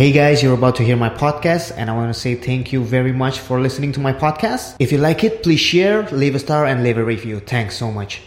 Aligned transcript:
Hey 0.00 0.16
guys, 0.16 0.40
you're 0.40 0.56
about 0.56 0.80
to 0.80 0.82
hear 0.82 0.96
my 0.96 1.12
podcast, 1.12 1.76
and 1.76 1.92
I 1.92 1.92
want 1.92 2.08
to 2.08 2.16
say 2.16 2.32
thank 2.32 2.72
you 2.72 2.80
very 2.80 3.12
much 3.12 3.44
for 3.44 3.60
listening 3.60 3.92
to 3.92 4.00
my 4.00 4.16
podcast. 4.16 4.80
If 4.80 4.96
you 4.96 4.96
like 4.96 5.20
it, 5.28 5.44
please 5.44 5.60
share, 5.60 6.08
leave 6.08 6.32
a 6.32 6.40
star, 6.40 6.64
and 6.64 6.80
leave 6.80 6.96
a 6.96 7.04
review. 7.04 7.44
Thanks 7.44 7.76
so 7.76 7.92
much. 7.92 8.24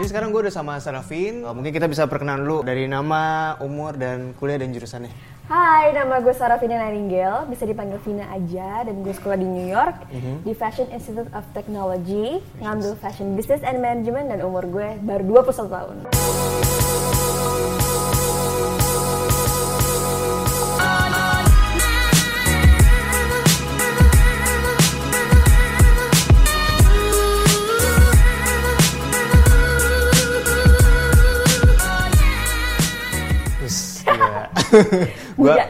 Jadi 0.00 0.06
sekarang 0.08 0.32
gue 0.32 0.40
udah 0.48 0.54
sama 0.56 0.80
Sarafin. 0.80 1.44
Oh, 1.44 1.52
Mungkin 1.52 1.76
kita 1.76 1.84
bisa 1.84 2.08
perkenalan 2.08 2.48
dulu 2.48 2.64
dari 2.64 2.88
nama, 2.88 3.60
umur, 3.60 4.00
dan 4.00 4.32
kuliah 4.40 4.56
dan 4.56 4.72
jurusannya. 4.72 5.39
Hai, 5.50 5.90
nama 5.90 6.22
gue 6.22 6.30
Sarah 6.30 6.62
Vina 6.62 6.78
Nightingale, 6.78 7.50
bisa 7.50 7.66
dipanggil 7.66 7.98
Vina 8.06 8.22
aja, 8.30 8.86
dan 8.86 9.02
gue 9.02 9.10
sekolah 9.10 9.34
di 9.34 9.50
New 9.50 9.66
York, 9.66 10.06
di 10.46 10.54
Fashion 10.54 10.86
Institute 10.94 11.26
of 11.34 11.42
Technology, 11.50 12.38
ngambil 12.62 12.94
Fashion 13.02 13.34
Business 13.34 13.66
and 13.66 13.82
Management, 13.82 14.30
dan 14.30 14.46
umur 14.46 14.62
gue 14.70 14.94
baru 15.02 15.42
21 15.42 15.66
tahun. 15.66 15.96
Wis, 33.60 34.06
gila. 34.06 34.46
gua 35.36 35.54
Muda. 35.54 35.64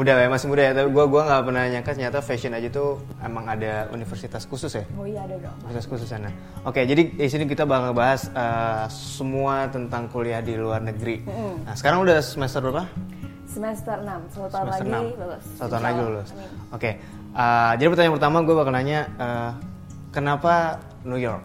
Muda 0.00 0.16
ya, 0.16 0.32
masih 0.32 0.48
muda 0.48 0.62
ya. 0.64 0.72
Tapi 0.72 0.88
gua 0.88 1.04
gua 1.04 1.22
nggak 1.28 1.42
pernah 1.44 1.62
nyangka 1.68 1.90
ternyata 1.92 2.18
fashion 2.24 2.56
aja 2.56 2.68
tuh 2.72 2.96
emang 3.20 3.44
ada 3.44 3.84
universitas 3.92 4.48
khusus 4.48 4.72
ya. 4.72 4.84
Oh 4.96 5.04
iya 5.04 5.20
ada 5.28 5.36
dong. 5.36 5.52
Universitas 5.60 5.86
khusus 5.86 6.08
sana. 6.08 6.32
Oke, 6.64 6.88
jadi 6.88 7.02
di 7.12 7.28
sini 7.28 7.44
kita 7.44 7.68
bakal 7.68 7.92
bahas 7.92 8.32
eh, 8.32 8.84
semua 8.88 9.68
tentang 9.68 10.08
kuliah 10.08 10.40
di 10.40 10.56
luar 10.56 10.80
negeri. 10.80 11.20
Nah, 11.62 11.76
sekarang 11.76 12.00
udah 12.00 12.24
semester 12.24 12.64
berapa? 12.64 12.88
Semester 13.44 13.98
6, 13.98 14.30
satu 14.30 14.46
tahun 14.46 14.66
Semester 14.70 14.70
lagi 14.70 14.88
enam. 14.88 15.02
lulus. 15.18 15.44
Satu 15.58 15.68
tahun 15.68 15.84
lagi 15.84 16.00
lulus. 16.00 16.28
Oke. 16.70 16.90
eh, 17.30 17.72
jadi 17.76 17.88
pertanyaan 17.90 18.14
pertama 18.16 18.36
gue 18.40 18.54
bakal 18.56 18.72
nanya 18.72 19.00
eh, 19.18 19.50
kenapa 20.10 20.78
New 21.04 21.18
York? 21.18 21.42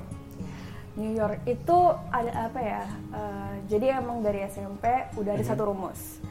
New 0.96 1.12
York 1.12 1.44
itu 1.44 1.78
ada 2.08 2.48
apa 2.48 2.60
ya? 2.62 2.84
eh, 3.12 3.54
jadi 3.68 4.00
emang 4.00 4.24
dari 4.24 4.48
SMP 4.48 4.86
udah 5.18 5.32
ada 5.34 5.44
satu 5.44 5.68
rumus. 5.68 6.22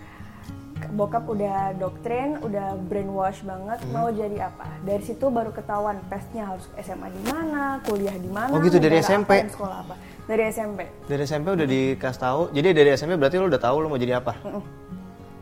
Bokap 0.95 1.27
udah 1.27 1.75
doktrin, 1.75 2.39
udah 2.39 2.75
brainwash 2.87 3.43
banget 3.43 3.79
mau 3.91 4.11
jadi 4.11 4.51
apa. 4.51 4.67
Dari 4.83 5.03
situ 5.03 5.27
baru 5.27 5.51
ketahuan 5.51 5.99
pathnya 6.07 6.51
harus 6.51 6.67
SMA 6.79 7.11
di 7.11 7.23
mana, 7.31 7.79
kuliah 7.83 8.15
di 8.15 8.31
mana. 8.31 8.55
Oh 8.55 8.63
gitu, 8.63 8.79
dari 8.79 8.99
SMP? 8.99 9.43
apa, 9.43 9.51
sekolah 9.51 9.79
apa. 9.87 9.95
Dari 10.25 10.43
SMP. 10.51 10.81
Dari 11.07 11.23
SMP 11.25 11.47
udah 11.51 11.67
dikasih 11.67 12.21
tahu. 12.21 12.41
Jadi 12.51 12.69
dari 12.75 12.89
SMP 12.95 13.15
berarti 13.15 13.37
lo 13.39 13.47
udah 13.47 13.63
tahu 13.63 13.77
lo 13.83 13.87
mau 13.91 13.99
jadi 13.99 14.19
apa? 14.19 14.35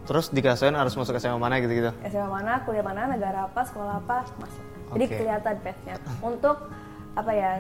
Terus 0.03 0.35
dikasih 0.35 0.69
tahuin 0.69 0.77
harus 0.77 0.95
masuk 0.99 1.15
SMA 1.17 1.39
mana 1.39 1.61
gitu-gitu. 1.61 1.91
SMA 2.09 2.29
mana, 2.29 2.53
kuliah 2.67 2.85
mana, 2.85 3.07
negara 3.07 3.47
apa, 3.47 3.61
sekolah 3.63 4.03
apa, 4.03 4.27
masuk. 4.37 4.65
Jadi 4.93 5.05
kelihatan 5.09 5.55
pathnya. 5.65 5.95
Untuk 6.21 6.57
apa 7.15 7.33
ya? 7.33 7.51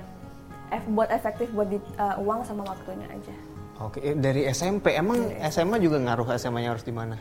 Ef- 0.72 0.88
buat 0.88 1.08
efektif 1.12 1.52
buat 1.52 1.68
di, 1.68 1.76
eh, 1.76 2.16
uang 2.20 2.44
sama 2.44 2.64
waktunya 2.64 3.04
aja. 3.08 3.34
Oke, 3.80 4.00
eh, 4.00 4.16
dari 4.16 4.48
SMP 4.48 4.96
emang 4.96 5.20
SMA 5.48 5.76
juga 5.78 6.00
ngaruh 6.00 6.32
SMA-nya 6.34 6.72
harus 6.72 6.84
di 6.84 6.92
mana? 6.92 7.16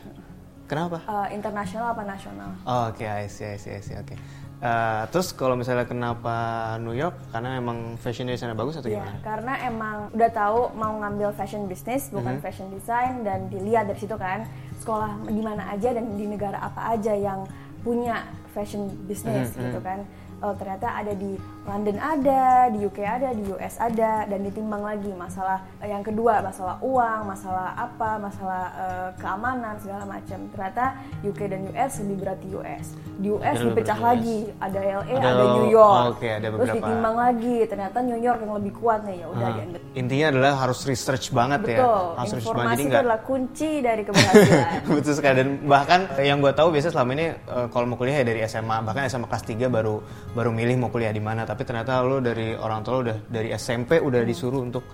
Kenapa? 0.72 1.04
Eh, 1.04 1.36
internasional 1.36 1.92
apa 1.92 2.00
nasional? 2.00 2.48
Oh, 2.64 2.88
Oke, 2.88 3.04
I 3.04 3.28
see, 3.28 3.44
I 3.44 3.60
see, 3.60 3.76
I 3.76 3.84
see. 3.84 3.92
Oke. 3.92 4.16
Eh, 4.62 5.02
terus 5.12 5.36
kalau 5.36 5.52
misalnya 5.52 5.84
kenapa 5.84 6.32
New 6.80 6.96
York? 6.96 7.12
Karena 7.28 7.60
emang 7.60 8.00
fashionnya 8.00 8.32
di 8.32 8.40
sana 8.40 8.56
bagus 8.56 8.80
atau 8.80 8.88
Iya, 8.88 9.04
gimana? 9.04 9.18
karena 9.20 9.52
emang 9.68 9.96
udah 10.16 10.30
tahu 10.32 10.72
mau 10.72 10.96
ngambil 10.96 11.34
fashion 11.36 11.68
business 11.68 12.08
bukan 12.08 12.38
Mhm. 12.38 12.40
fashion 12.40 12.72
design 12.72 13.20
dan 13.20 13.52
dilihat 13.52 13.84
dari 13.84 14.00
situ 14.00 14.16
kan 14.16 14.48
sekolah 14.80 15.28
di 15.28 15.42
mana 15.42 15.68
aja 15.68 15.92
dan 15.92 16.16
di 16.16 16.24
negara 16.24 16.56
apa 16.56 16.96
aja 16.96 17.12
yang 17.12 17.44
punya 17.82 18.24
fashion 18.54 18.86
business 19.04 19.52
Mhm, 19.52 19.66
gitu 19.68 19.78
kan. 19.82 20.08
Oh 20.40 20.54
ternyata 20.54 20.88
ada 20.94 21.12
di 21.12 21.36
London 21.62 21.94
ada, 21.96 22.42
di 22.68 22.82
UK 22.82 22.98
ada, 23.00 23.30
di 23.30 23.46
US 23.48 23.78
ada 23.78 24.26
dan 24.26 24.40
ditimbang 24.40 24.82
lagi 24.82 25.14
masalah 25.14 25.62
eh, 25.78 25.86
yang 25.86 26.02
kedua 26.02 26.42
masalah 26.42 26.74
uang, 26.80 27.20
masalah 27.24 27.78
apa, 27.78 28.18
masalah 28.18 28.62
eh, 28.74 29.08
keamanan 29.16 29.78
segala 29.78 30.02
macam. 30.04 30.42
Ternyata 30.50 30.84
UK 31.22 31.40
dan 31.46 31.60
US 31.68 31.92
lebih 32.02 32.16
berat 32.18 32.38
di 32.38 32.48
US. 32.52 32.86
Di 33.14 33.28
US 33.30 33.56
Lebih 33.56 33.78
dipecah 33.78 33.94
US. 33.94 34.04
lagi, 34.04 34.38
ada 34.58 34.80
LA, 34.80 35.14
Ada- 35.14 35.30
ada, 35.30 35.44
New 35.54 35.68
York. 35.70 36.02
oke, 36.10 36.26
ada 36.26 36.40
Terus 36.42 36.52
beberapa. 36.58 36.74
ditimbang 36.76 37.16
lagi, 37.16 37.56
ternyata 37.64 37.96
New 38.02 38.18
York 38.18 38.38
yang 38.42 38.54
lebih 38.58 38.72
kuat 38.74 39.00
nih 39.02 39.16
ya 39.16 39.26
udah 39.28 39.46
Ah, 39.46 39.54
diambil. 39.54 39.80
intinya 39.94 40.26
adalah 40.28 40.52
harus 40.58 40.80
research 40.82 41.30
banget 41.30 41.60
ya. 41.64 41.78
Betul, 41.78 42.02
Harus 42.12 42.32
research 42.32 42.42
banget. 42.48 42.58
informasi 42.58 42.74
Jadi 42.74 42.90
itu 42.90 42.98
adalah 42.98 43.20
kunci 43.22 43.70
dari 43.78 44.02
keberhasilan. 44.02 44.66
Betul 44.98 45.12
sekali 45.14 45.34
dan 45.36 45.48
bahkan 45.64 46.00
yang 46.18 46.38
gue 46.38 46.50
tahu 46.50 46.68
biasanya 46.70 46.92
selama 46.92 47.10
ini 47.12 47.26
eh, 47.30 47.66
kalau 47.70 47.86
mau 47.86 47.94
kuliah 47.94 48.18
ya 48.18 48.26
dari 48.26 48.40
SMA 48.42 48.76
bahkan 48.82 49.06
SMA 49.06 49.26
kelas 49.26 49.44
3 49.46 49.70
baru 49.70 49.94
baru 50.32 50.50
milih 50.50 50.76
mau 50.76 50.90
kuliah 50.90 51.10
di 51.10 51.20
mana 51.20 51.44
tapi 51.52 51.68
ternyata 51.68 52.00
lo 52.00 52.24
dari 52.24 52.56
orang 52.56 52.80
tua 52.80 52.92
lo 52.96 53.00
udah 53.04 53.18
dari 53.28 53.52
SMP 53.52 54.00
udah 54.00 54.24
disuruh 54.24 54.64
untuk 54.64 54.88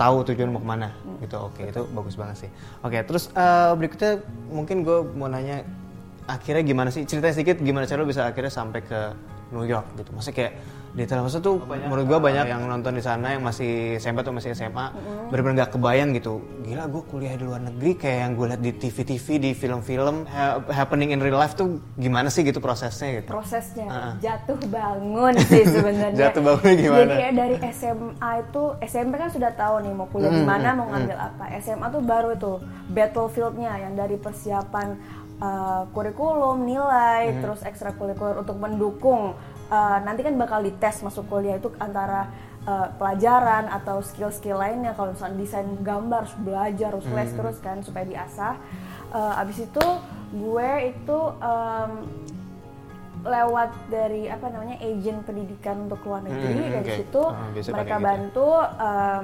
tahu 0.00 0.24
tujuan 0.32 0.48
mau 0.48 0.62
ke 0.64 0.68
mana. 0.72 0.88
Gitu 1.20 1.36
oke 1.36 1.62
itu 1.68 1.84
bagus 1.92 2.16
banget 2.16 2.48
sih. 2.48 2.50
Oke 2.80 2.96
terus 3.04 3.28
eh, 3.36 3.72
berikutnya 3.76 4.24
mungkin 4.48 4.80
gue 4.88 4.98
mau 5.12 5.28
nanya 5.28 5.60
akhirnya 6.24 6.64
gimana 6.64 6.88
sih? 6.88 7.04
Ceritanya 7.04 7.34
sedikit 7.36 7.60
gimana 7.60 7.84
cara 7.84 8.00
lo 8.00 8.08
bisa 8.08 8.24
akhirnya 8.24 8.48
sampai 8.48 8.80
ke 8.80 9.00
New 9.50 9.64
York 9.64 9.86
gitu 9.94 10.10
maksudnya 10.10 10.36
kayak 10.38 10.54
detail 10.90 11.20
maksudnya 11.20 11.44
tuh 11.46 11.56
menurut 11.62 12.04
gue 12.06 12.18
banyak 12.18 12.46
yang 12.46 12.64
nonton 12.64 12.90
di 12.90 13.00
sana 13.00 13.30
yang 13.30 13.40
masih 13.40 13.70
SMP 13.96 14.18
atau 14.18 14.32
masih 14.32 14.50
SMA 14.50 14.88
bener-bener 15.28 15.62
gak 15.62 15.72
kebayang 15.74 16.10
gitu 16.12 16.40
gila 16.60 16.84
gue 16.86 17.02
kuliah 17.04 17.32
di 17.32 17.44
luar 17.44 17.60
negeri 17.62 17.92
kayak 17.94 18.18
yang 18.18 18.32
gue 18.34 18.46
lihat 18.46 18.62
di 18.62 18.72
TV-TV 18.74 19.26
di 19.38 19.50
film-film 19.52 20.24
ha- 20.26 20.64
happening 20.70 21.10
in 21.10 21.20
real 21.20 21.36
life 21.36 21.52
tuh 21.54 21.68
gimana 21.94 22.28
sih 22.28 22.40
gitu 22.40 22.58
prosesnya 22.58 23.20
gitu 23.20 23.30
Prosesnya 23.30 23.86
Ah. 23.86 24.12
jatuh 24.18 24.56
bangun 24.66 25.32
sih 25.38 25.64
sebenarnya. 25.76 26.16
Jatuh 26.18 26.40
bangunnya 26.42 26.74
gimana? 26.74 27.04
Jadi 27.06 27.14
ya 27.16 27.30
dari 27.32 27.56
SMA 27.70 28.10
itu 28.42 28.62
SMP 28.82 29.12
kan 29.14 29.28
sudah 29.28 29.52
tahu 29.54 29.74
nih 29.80 29.92
mau 29.92 30.06
kuliah 30.06 30.28
di 30.30 30.42
mana, 30.42 30.72
mau 30.72 30.88
ngambil 30.88 31.16
apa. 31.16 31.44
SMA 31.58 31.86
tuh 31.88 32.02
baru 32.02 32.28
itu 32.32 32.52
battlefieldnya 32.90 33.72
yang 33.78 33.94
dari 33.94 34.16
persiapan 34.16 34.96
uh, 35.38 35.82
kurikulum, 35.90 36.64
nilai, 36.64 37.38
terus 37.40 37.60
ekstrakurikuler 37.62 38.38
untuk 38.38 38.56
mendukung. 38.56 39.34
uh, 39.68 39.98
nanti 40.00 40.24
kan 40.24 40.34
bakal 40.36 40.64
dites 40.64 41.04
masuk 41.04 41.28
kuliah 41.28 41.60
itu 41.60 41.68
antara 41.76 42.32
uh, 42.64 42.88
pelajaran 42.96 43.68
atau 43.68 44.00
skill-skill 44.00 44.56
lainnya. 44.56 44.96
Kalau 44.96 45.12
misalnya 45.12 45.36
desain 45.36 45.68
gambar 45.84 46.24
harus 46.24 46.36
belajar, 46.40 46.88
harus 46.96 47.06
les 47.12 47.30
terus 47.36 47.56
kan 47.60 47.84
supaya 47.84 48.04
diasah. 48.08 48.54
Uh, 49.08 49.40
abis 49.40 49.64
itu 49.64 49.86
gue 50.36 50.70
itu 50.92 51.18
um, 51.40 51.92
lewat 53.24 53.70
dari 53.90 54.30
apa 54.30 54.46
namanya 54.52 54.78
agent 54.78 55.24
pendidikan 55.26 55.88
untuk 55.88 56.00
luar 56.06 56.22
negeri 56.22 56.54
Hmm, 56.54 56.72
dari 56.76 56.86
oke. 56.86 56.98
situ 57.02 57.22
biasa 57.26 57.68
mereka 57.74 57.96
gitu. 57.96 58.06
bantu 58.06 58.48
um, 58.78 59.22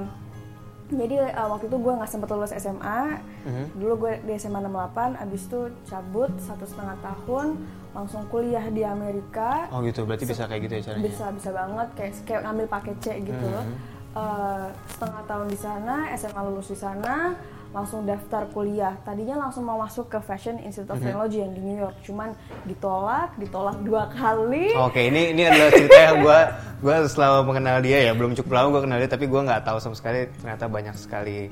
jadi 0.87 1.33
uh, 1.33 1.47
waktu 1.49 1.65
itu 1.65 1.77
gue 1.77 1.93
nggak 1.93 2.07
sempet 2.07 2.29
lulus 2.29 2.53
SMA 2.53 3.17
Mhm. 3.41 3.65
dulu 3.77 3.93
gue 3.99 4.13
di 4.21 4.33
SMA 4.35 4.59
68 4.59 5.17
abis 5.17 5.41
itu 5.45 5.59
cabut 5.85 6.29
satu 6.37 6.65
setengah 6.65 6.97
tahun 6.99 7.47
langsung 7.93 8.27
kuliah 8.27 8.65
di 8.67 8.83
Amerika. 8.83 9.69
Oh 9.69 9.79
gitu. 9.79 10.03
Berarti 10.03 10.25
bisa 10.25 10.45
kayak 10.45 10.61
gitu 10.65 10.73
ya 10.75 10.81
caranya? 10.83 11.03
bisa 11.05 11.25
bisa 11.31 11.49
banget. 11.49 11.87
Kayak 11.95 12.11
kayak 12.25 12.41
ngambil 12.43 12.65
paket 12.67 12.95
C 12.99 13.05
gitu 13.23 13.45
loh. 13.45 13.63
Mhm. 13.63 13.75
Eh, 14.15 14.67
setengah 14.89 15.21
tahun 15.23 15.47
di 15.47 15.57
sana 15.57 15.95
SMA 16.13 16.41
lulus 16.43 16.67
di 16.67 16.77
sana 16.77 17.35
langsung 17.75 18.07
daftar 18.07 18.47
kuliah 18.49 18.95
tadinya 19.03 19.35
langsung 19.37 19.67
mau 19.67 19.75
masuk 19.77 20.07
ke 20.07 20.17
Fashion 20.17 20.55
Institute 20.57 20.87
Mhm. 20.87 20.95
of 20.95 21.03
Technology 21.03 21.37
yang 21.37 21.51
di 21.51 21.59
New 21.59 21.75
York 21.75 21.97
cuman 22.01 22.31
ditolak 22.63 23.35
ditolak 23.35 23.77
dua 23.83 24.07
kali 24.09 24.71
Oke, 24.79 25.01
ini 25.03 25.35
ini 25.35 25.43
adalah 25.43 25.69
cerita 25.69 25.99
yang 26.01 26.17
gue 26.23 26.39
gue 26.79 26.95
selalu 27.05 27.39
mengenal 27.45 27.77
dia 27.81 27.99
ya, 28.01 28.11
belum 28.13 28.31
cukup 28.33 28.51
lama 28.53 28.67
gue 28.71 28.81
kenal 28.81 28.97
dia, 28.97 29.09
tapi 29.09 29.25
gue 29.25 29.41
nggak 29.41 29.61
tahu 29.61 29.77
sama 29.77 29.93
sekali 29.93 30.23
ternyata 30.33 30.65
banyak 30.65 30.95
sekali 30.95 31.51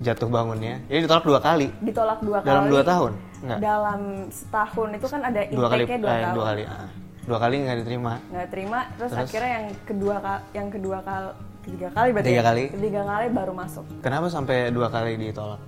jatuh 0.00 0.26
bangunnya. 0.26 0.80
Jadi 0.88 1.04
ditolak 1.04 1.22
dua 1.22 1.38
kali. 1.38 1.68
ditolak 1.78 2.18
dua 2.20 2.38
Dalam 2.40 2.64
kali 2.64 2.72
dua 2.72 2.82
tahun? 2.82 3.12
Enggak. 3.40 3.58
dalam 3.58 4.00
setahun 4.28 4.88
itu 4.92 5.06
kan 5.06 5.20
ada 5.22 5.40
Dua 5.46 5.68
kali, 5.68 5.82
dua 5.86 5.94
eh, 5.94 6.00
tahun 6.02 6.34
dua 6.34 6.44
kali, 6.46 6.62
ah. 6.64 6.88
dua 7.24 7.38
kali 7.38 7.54
nggak 7.62 7.76
diterima. 7.78 8.12
nggak 8.26 8.48
terima 8.48 8.78
terus, 8.96 9.10
Terus? 9.12 9.24
akhirnya 9.28 9.50
yang 9.54 9.66
kedua 9.86 10.14
yang 10.50 10.68
kedua 10.68 10.98
kali 11.00 11.30
ketiga 11.70 11.88
kali 11.92 12.08
berarti 12.10 12.26
Ketiga 12.26 12.36
ya? 12.36 12.48
kali? 12.48 12.64
ketiga 12.68 13.02
kali 13.04 13.26
baru 13.30 13.52
masuk 13.54 13.84
Kenapa 13.98 14.26
sampai 14.26 14.56
dua 14.68 14.88
kali 14.88 15.14
ditolak? 15.16 15.60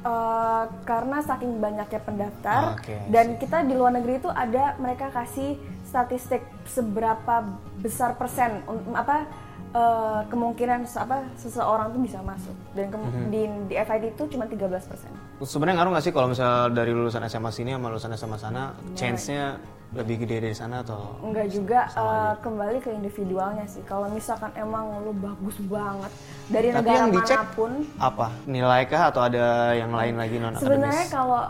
Eh, 0.00 0.64
karena 0.82 1.20
saking 1.20 1.60
banyaknya 1.60 2.00
pendaftar 2.00 2.62
Oke, 2.72 2.88
I 2.88 3.10
dan 3.10 3.36
kita 3.36 3.62
di 3.62 3.74
luar 3.74 3.92
negeri 3.92 4.16
itu 4.16 4.28
ada 4.28 4.72
mereka 4.76 5.10
kasih 5.10 5.60
statistik 5.82 6.40
seberapa 6.64 7.44
besar 7.76 8.14
persen 8.14 8.64
un- 8.64 8.94
apa 8.94 9.28
eh, 9.70 10.20
kemungkinan 10.26 10.88
apa 10.88 11.28
seseorang 11.36 11.92
tuh 11.92 12.00
bisa 12.00 12.18
masuk 12.20 12.56
dan 12.72 12.88
Mhm. 12.88 13.28
di 13.28 13.40
di 13.66 13.74
FIT 13.76 14.04
itu 14.10 14.24
cuma 14.30 14.42
13 14.44 14.82
persen 14.82 15.12
Sebenarnya 15.38 15.78
ngaruh 15.78 15.92
nggak 15.92 16.02
sih 16.02 16.10
kalau 16.10 16.26
misalnya 16.26 16.72
dari 16.74 16.90
lulusan 16.90 17.22
SMA 17.24 17.50
sini 17.50 17.70
sama 17.70 17.86
lulusan 17.88 18.10
SMA 18.10 18.36
sana, 18.36 18.62
chance-nya 18.94 19.60
lebih 19.90 20.22
gede 20.22 20.36
dari 20.38 20.54
sana 20.54 20.86
atau 20.86 21.18
Enggak 21.18 21.50
juga 21.50 21.90
eh, 21.90 22.32
kembali 22.38 22.78
ke 22.78 22.94
individualnya 22.94 23.66
sih. 23.66 23.82
Kalau 23.82 24.06
misalkan 24.06 24.54
emang 24.54 25.02
lu 25.02 25.10
bagus 25.10 25.58
banget 25.66 26.12
dari 26.46 26.70
Tapi 26.70 26.78
negara 26.78 26.98
yang 27.02 27.10
dicek 27.10 27.38
mana 27.42 27.54
pun, 27.58 27.70
apa? 27.98 28.26
Nilai 28.46 28.80
kah 28.86 29.02
atau 29.10 29.22
ada 29.26 29.74
yang 29.74 29.90
lain 29.90 30.14
lagi 30.14 30.36
non 30.38 30.54
sebenarnya 30.54 31.06
kalau 31.10 31.42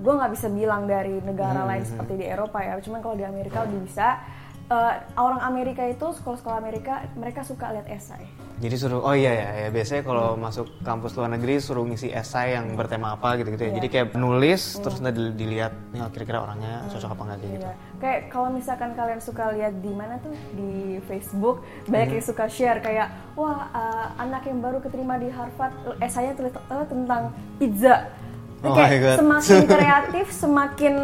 gue 0.00 0.12
nggak 0.16 0.32
bisa 0.32 0.48
bilang 0.48 0.88
dari 0.88 1.20
negara 1.20 1.60
Hmm, 1.62 1.68
lain 1.68 1.84
seperti 1.84 2.12
di 2.16 2.26
Eropa 2.26 2.58
ya. 2.64 2.80
Cuman 2.80 3.00
kalau 3.04 3.16
di 3.20 3.24
Amerika 3.28 3.68
lebih 3.68 3.84
bisa. 3.84 4.16
Eh, 4.72 4.92
orang 5.20 5.44
Amerika 5.44 5.84
itu 5.84 6.16
sekolah-sekolah 6.16 6.56
Amerika 6.56 7.04
mereka 7.12 7.44
suka 7.44 7.76
lihat 7.76 7.84
esai. 7.92 8.24
Jadi 8.56 8.78
suruh 8.78 9.02
oh 9.02 9.12
iya 9.12 9.34
ya, 9.34 9.48
ya 9.58 9.68
biasanya 9.68 10.00
kalau 10.00 10.38
masuk 10.38 10.70
kampus 10.80 11.12
luar 11.12 11.28
negeri 11.28 11.58
suruh 11.58 11.82
ngisi 11.82 12.08
esai 12.08 12.56
yang 12.56 12.72
bertema 12.72 13.12
apa 13.12 13.36
gitu-gitu 13.36 13.68
ya. 13.68 13.68
Iya. 13.68 13.76
Jadi 13.76 13.88
kayak 13.90 14.06
nulis 14.16 14.78
terus 14.80 15.02
nanti 15.02 15.18
dili- 15.18 15.34
dilihat 15.34 15.74
nih 15.92 16.00
oh, 16.00 16.08
kira-kira 16.08 16.38
orangnya 16.40 16.86
cocok 16.88 17.10
apa 17.10 17.22
enggak 17.26 17.38
kayak 17.42 17.52
gitu. 17.52 17.66
Iya. 17.66 17.74
Kayak 18.00 18.20
kalau 18.30 18.48
misalkan 18.48 18.90
kalian 18.94 19.20
suka 19.20 19.44
lihat 19.52 19.74
di 19.82 19.92
mana 19.92 20.14
tuh 20.22 20.32
di 20.54 20.72
Facebook 21.04 21.56
banyak 21.84 22.08
Hmm. 22.08 22.16
yang 22.16 22.24
suka 22.24 22.44
share 22.48 22.78
kayak 22.80 23.08
wah 23.34 23.66
uh, 23.74 24.06
anak 24.16 24.46
yang 24.46 24.62
baru 24.62 24.78
keterima 24.80 25.20
di 25.20 25.28
Harvard 25.28 25.74
esainya 26.00 26.32
tulis 26.32 26.54
uh, 26.56 26.86
tentang 26.88 27.34
pizza. 27.58 28.08
Oh 28.62 28.72
kayak 28.72 29.18
semakin 29.18 29.58
kreatif 29.74 30.26
semakin 30.30 30.94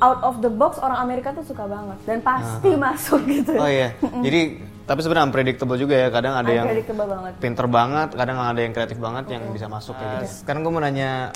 out 0.00 0.20
of 0.20 0.44
the 0.44 0.52
box 0.52 0.76
orang 0.78 1.00
Amerika 1.00 1.32
tuh 1.32 1.44
suka 1.44 1.64
banget 1.64 1.98
dan 2.04 2.18
pasti 2.20 2.76
masuk 2.76 3.20
gitu. 3.24 3.56
Oh 3.56 3.68
iya. 3.68 3.96
Jadi 4.26 4.60
tapi 4.86 5.00
sebenarnya 5.02 5.26
unpredictable 5.26 5.76
juga 5.76 5.94
ya. 5.98 6.08
Kadang 6.12 6.34
ada 6.38 6.50
yang 6.52 6.66
Unpredictable 6.68 7.08
banget. 7.10 7.32
pinter 7.42 7.66
banget, 7.66 8.08
kadang 8.14 8.38
ada 8.38 8.60
yang 8.60 8.72
kreatif 8.72 8.98
banget 9.02 9.24
yang 9.34 9.42
bisa 9.50 9.66
masuk 9.66 9.98
kayak 9.98 10.22
gitu. 10.22 10.46
Sekarang 10.46 10.60
gue 10.62 10.72
mau 10.72 10.82
nanya 10.82 11.34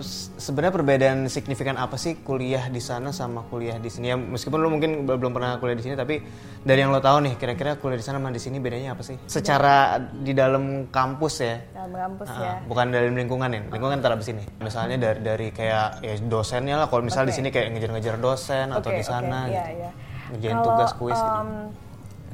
sebenarnya 0.00 0.74
perbedaan 0.74 1.18
signifikan 1.26 1.74
apa 1.74 1.94
sih 1.94 2.18
kuliah 2.18 2.66
di 2.66 2.78
sana 2.78 3.10
sama 3.10 3.46
kuliah 3.46 3.76
di 3.76 3.86
sini? 3.86 4.10
Ya 4.10 4.16
meskipun 4.16 4.58
lo 4.58 4.66
mungkin 4.66 5.04
bel- 5.04 5.20
belum 5.20 5.30
pernah 5.30 5.58
kuliah 5.58 5.76
di 5.76 5.84
sini 5.84 5.94
tapi 5.94 6.18
dari 6.60 6.80
yang 6.80 6.90
lo 6.90 6.98
tahu 6.98 7.22
nih 7.22 7.34
kira-kira 7.36 7.76
kuliah 7.76 7.98
di 7.98 8.04
sana 8.04 8.18
sama 8.18 8.30
di 8.30 8.42
sini 8.42 8.58
bedanya 8.58 8.96
apa 8.96 9.02
sih? 9.02 9.14
Secara 9.24 9.96
di 10.00 10.32
dalam 10.32 10.88
kampus 10.88 11.34
ya? 11.40 11.62
Dalam 11.70 11.92
kampus 11.94 12.28
Ah, 12.28 12.38
ya. 12.40 12.54
bukan 12.64 12.86
dari 12.90 13.08
lingkungan 13.10 13.48
ya? 13.48 13.60
Lingkungan 13.68 14.00
ntar 14.00 14.16
abis 14.16 14.28
ini 14.30 14.42
misalnya 14.58 14.96
dari 14.98 15.20
dari 15.20 15.46
kayak 15.50 16.02
ya 16.02 16.14
dosennya 16.24 16.74
lah. 16.80 16.86
Kalau 16.88 17.02
misal 17.02 17.24
di 17.24 17.32
Oke. 17.32 17.38
sini 17.38 17.48
kayak 17.48 17.74
ngejar-ngejar 17.74 18.16
dosen 18.18 18.66
atau 18.70 18.90
Oke, 18.90 18.98
di 18.98 19.04
sana 19.04 19.46
oke, 19.46 19.52
gitu. 19.52 19.58
iya, 19.58 19.66
iya. 19.70 19.90
ngerjain 20.32 20.56
Kalau, 20.56 20.66
tugas 20.66 20.90
kuis 20.96 21.14
gitu. 21.14 21.38
em, 21.38 21.50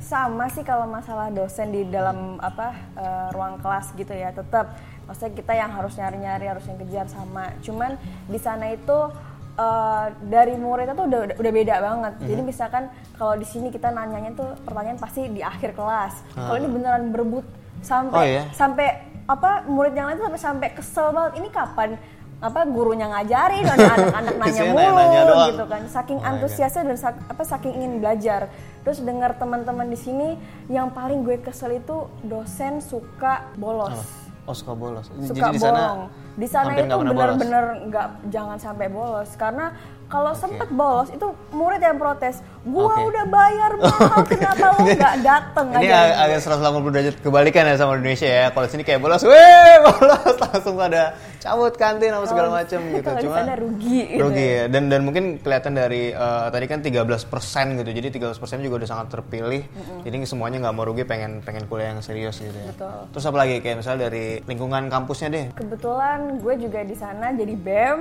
sama 0.01 0.49
sih 0.49 0.65
kalau 0.65 0.89
masalah 0.89 1.29
dosen 1.29 1.69
di 1.71 1.85
dalam 1.85 2.41
apa 2.41 2.73
eh, 2.97 3.27
ruang 3.37 3.61
kelas 3.61 3.93
gitu 3.93 4.15
ya. 4.15 4.33
Tetap 4.33 4.73
maksudnya 5.11 5.35
kita 5.35 5.53
yang 5.53 5.71
harus 5.71 5.93
nyari-nyari 5.93 6.47
harus 6.47 6.63
yang 6.65 6.79
kejar 6.79 7.07
sama 7.07 7.51
cuman 7.61 7.99
di 8.25 8.39
sana 8.39 8.71
itu 8.71 8.99
eh, 9.53 10.07
dari 10.25 10.55
murid 10.55 10.87
itu 10.89 11.03
udah 11.03 11.21
udah 11.35 11.53
beda 11.53 11.75
banget 11.79 12.13
Mhm. 12.17 12.27
jadi 12.27 12.43
misalkan 12.45 12.83
kalau 13.15 13.35
di 13.35 13.45
sini 13.45 13.69
kita 13.69 13.91
nanyanya 13.91 14.33
tuh 14.33 14.55
pertanyaan 14.63 14.97
pasti 14.97 15.27
di 15.27 15.43
akhir 15.43 15.75
kelas 15.75 16.15
kalau 16.33 16.55
Ah. 16.55 16.57
ini 16.57 16.69
beneran 16.69 17.11
berebut 17.11 17.43
sampai 17.81 18.15
Oh, 18.15 18.25
iya? 18.25 18.45
sampai 18.53 18.87
apa 19.27 19.51
murid 19.65 19.93
yang 19.93 20.07
lain 20.07 20.17
tuh 20.17 20.27
sampai 20.27 20.41
sampai 20.41 20.69
kesel 20.73 21.11
banget 21.11 21.33
ini 21.37 21.49
kapan 21.51 21.91
apa 22.41 22.65
gurunya 22.65 23.05
ngajarin 23.07 23.67
anak-anak 23.67 24.35
nanya 24.41 24.63
mulu 24.65 24.81
nanya-nanya 24.81 25.21
doang. 25.25 25.49
gitu 25.51 25.65
kan 25.67 25.83
saking 25.87 26.19
Oh 26.19 26.29
antusiasnya 26.31 26.83
dan 26.85 26.97
sak- 26.97 27.25
apa 27.27 27.43
saking 27.43 27.73
ingin 27.75 27.93
belajar 27.99 28.49
terus 28.81 28.99
dengar 28.99 29.35
teman-teman 29.35 29.85
di 29.85 29.99
sini 29.99 30.41
yang 30.67 30.89
paling 30.89 31.21
gue 31.21 31.37
kesel 31.39 31.75
itu 31.75 31.97
dosen 32.23 32.81
suka 32.81 33.45
bolos 33.55 33.93
oh 33.93 34.05
suka 34.51 34.73
bolos. 34.75 35.07
Suka 35.09 35.35
jadi 35.35 35.51
di 35.55 35.61
sana 35.61 35.81
bolong 35.81 36.01
di 36.41 36.49
sana 36.49 36.73
itu 36.73 36.97
bener-bener 36.97 37.65
nggak 37.91 38.09
jangan 38.33 38.57
sampai 38.57 38.87
bolos. 38.89 39.31
Karena 39.37 39.75
kalau 40.11 40.35
sempet 40.35 40.67
bolos 40.69 41.07
itu 41.09 41.23
murid 41.51 41.79
yang 41.79 41.95
protes 41.95 42.43
gua 42.61 42.93
Oke. 42.93 43.09
udah 43.09 43.25
bayar 43.25 43.71
mahal 43.79 44.21
kenapa 44.29 44.65
lo 44.69 44.79
nggak 44.85 45.17
dateng 45.23 45.67
Ini 45.71 45.87
aja 45.87 45.97
ag- 45.97 46.19
agak 46.27 46.39
180 46.45 46.93
derajat 46.93 47.15
kebalikan 47.23 47.63
ya 47.65 47.75
sama 47.79 47.93
Indonesia 47.95 48.27
ya. 48.27 48.47
Kalau 48.51 48.67
di 48.67 48.73
sini 48.75 48.83
kayak 48.83 49.01
bolos, 49.01 49.23
weh 49.23 49.77
bolos 49.81 50.35
langsung 50.45 50.75
pada 50.75 51.03
cabut 51.39 51.73
kantin 51.73 52.11
apa 52.11 52.27
segala 52.27 52.49
macam 52.53 52.81
gitu. 52.93 53.09
Cuma 53.23 53.39
rugi 53.55 54.01
gitu 54.11 54.21
rugi 54.21 54.45
ya. 54.45 54.59
ya. 54.59 54.65
Dan 54.67 54.83
dan 54.91 55.01
mungkin 55.01 55.25
kelihatan 55.39 55.73
dari 55.73 56.11
eh, 56.11 56.47
tadi 56.51 56.67
kan 56.67 56.83
13% 56.83 57.81
gitu. 57.81 57.91
Jadi 57.95 58.09
13% 58.13 58.35
juga 58.61 58.75
udah 58.77 58.89
sangat 58.91 59.07
terpilih. 59.09 59.63
Jadi 60.03 60.17
semuanya 60.27 60.59
nggak 60.61 60.75
mau 60.75 60.85
rugi 60.85 61.07
pengen 61.07 61.41
pengen 61.41 61.65
kuliah 61.65 61.95
yang 61.95 62.03
serius 62.03 62.37
gitu 62.37 62.53
ya. 62.53 62.69
Betul. 62.69 62.93
Terus 63.15 63.25
apa 63.25 63.37
lagi 63.41 63.63
kayak 63.63 63.77
misalnya 63.79 64.11
dari 64.11 64.43
lingkungan 64.45 64.91
kampusnya 64.91 65.29
deh. 65.31 65.47
kebetulan 65.55 66.37
gue 66.37 66.55
juga 66.59 66.81
di 66.83 66.93
sana 66.93 67.31
jadi 67.31 67.55
bem 67.55 67.99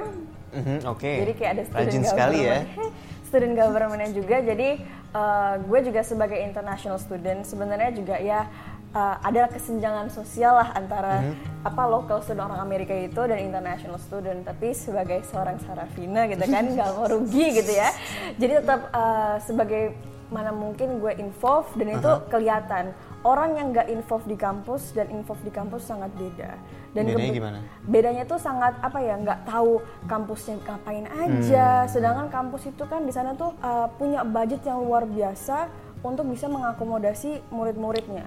Mhm, 0.51 0.77
Oke. 0.87 1.11
Jadi 1.21 1.33
kayak 1.33 1.51
ada 1.51 1.63
student 1.65 1.87
Rajin 1.87 2.03
sekali 2.03 2.39
ya. 2.41 2.59
student 3.29 3.53
governmentnya 3.53 4.09
juga. 4.11 4.37
Jadi 4.41 4.69
uh, 5.13 5.53
gue 5.61 5.79
juga 5.83 6.01
sebagai 6.01 6.39
international 6.39 6.97
student 6.97 7.45
sebenarnya 7.45 7.91
juga 7.93 8.17
ya 8.17 8.49
uh, 8.91 9.15
ada 9.21 9.45
kesenjangan 9.47 10.09
sosial 10.09 10.57
lah 10.57 10.73
antara 10.73 11.21
Mhm. 11.21 11.33
apa 11.61 11.83
local 11.85 12.17
student 12.19 12.49
orang 12.49 12.61
Amerika 12.63 12.91
itu 12.91 13.21
dan 13.21 13.37
international 13.37 14.01
student. 14.01 14.41
Tapi 14.41 14.73
sebagai 14.73 15.21
seorang 15.23 15.61
Sarafina 15.61 16.25
gitu 16.25 16.41
kan 16.43 16.65
nggak 16.73 16.89
mau 16.93 17.05
rugi 17.05 17.45
gitu 17.53 17.69
ya. 17.69 17.93
Jadi 18.35 18.65
tetap 18.65 18.89
uh, 18.89 19.37
sebagai 19.39 19.93
mana 20.29 20.53
mungkin 20.53 21.01
gue 21.01 21.13
involved 21.17 21.73
dan 21.73 21.89
itu 21.89 22.11
kelihatan 22.29 22.93
orang 23.25 23.57
yang 23.57 23.73
nggak 23.73 23.89
involved 23.89 24.29
di 24.29 24.37
kampus 24.37 24.93
dan 24.93 25.09
involved 25.09 25.41
di 25.41 25.49
kampus 25.49 25.85
sangat 25.85 26.13
beda. 26.13 26.53
Dan 26.89 27.05
Bedanya 27.05 27.29
gimana? 27.31 27.59
bedanya 27.83 28.23
tuh 28.23 28.37
sangat 28.37 28.73
apa 28.79 28.97
ya 28.97 29.13
nggak 29.15 29.45
tahu 29.45 29.77
kampusnya 30.05 30.57
ngapain 30.59 31.05
aja 31.07 31.67
Hmm. 31.79 31.87
sedangkan 31.87 32.27
kampus 32.27 32.65
itu 32.65 32.83
kan 32.83 33.01
di 33.01 33.11
sana 33.11 33.33
tuh 33.33 33.53
uh, 33.59 33.85
punya 33.93 34.21
budget 34.23 34.61
yang 34.63 34.79
luar 34.79 35.05
biasa 35.05 35.69
untuk 35.99 36.25
bisa 36.25 36.47
mengakomodasi 36.47 37.45
murid-muridnya 37.49 38.25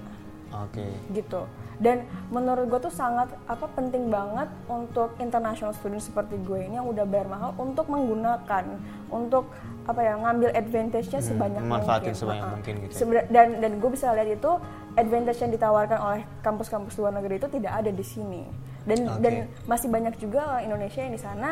Oke. 0.52 0.84
gitu 1.10 1.42
dan 1.78 2.02
menurut 2.28 2.68
gue 2.68 2.80
tuh 2.80 2.92
sangat 2.92 3.26
apa 3.44 3.66
penting 3.68 4.06
banget 4.06 4.46
untuk 4.68 5.10
international 5.16 5.72
student 5.72 5.98
seperti 5.98 6.38
gue 6.38 6.62
ini 6.62 6.76
yang 6.76 6.86
udah 6.86 7.02
bayar 7.02 7.26
mahal 7.26 7.50
untuk 7.56 7.88
menggunakan 7.88 8.78
untuk 9.08 9.50
apa 9.82 9.98
ya 10.00 10.14
ngambil 10.14 10.52
advantage-nya 10.52 11.18
sebanyak 11.20 11.58
Hmm, 11.58 11.66
memanfaatin 11.68 11.98
mungkin 12.04 12.14
sebanyak 12.14 12.44
Ha-ha. 12.44 12.54
mungkin 12.54 12.74
gitu 12.78 12.92
ya. 13.10 13.22
Dan 13.26 13.46
dan 13.58 13.72
gue 13.76 13.90
bisa 13.90 14.06
lihat 14.12 14.30
itu 14.30 14.52
advantage 14.94 15.40
yang 15.40 15.52
ditawarkan 15.52 15.98
oleh 15.98 16.22
kampus-kampus 16.40 16.94
luar 17.00 17.12
negeri 17.12 17.40
itu 17.40 17.48
tidak 17.48 17.72
ada 17.80 17.90
di 17.90 18.04
sini 18.04 18.42
dan 18.82 18.98
Oke. 19.06 19.20
dan 19.22 19.32
masih 19.64 19.88
banyak 19.88 20.14
juga 20.18 20.40
orang 20.52 20.64
Indonesia 20.66 21.00
yang 21.00 21.14
di 21.14 21.22
sana 21.22 21.50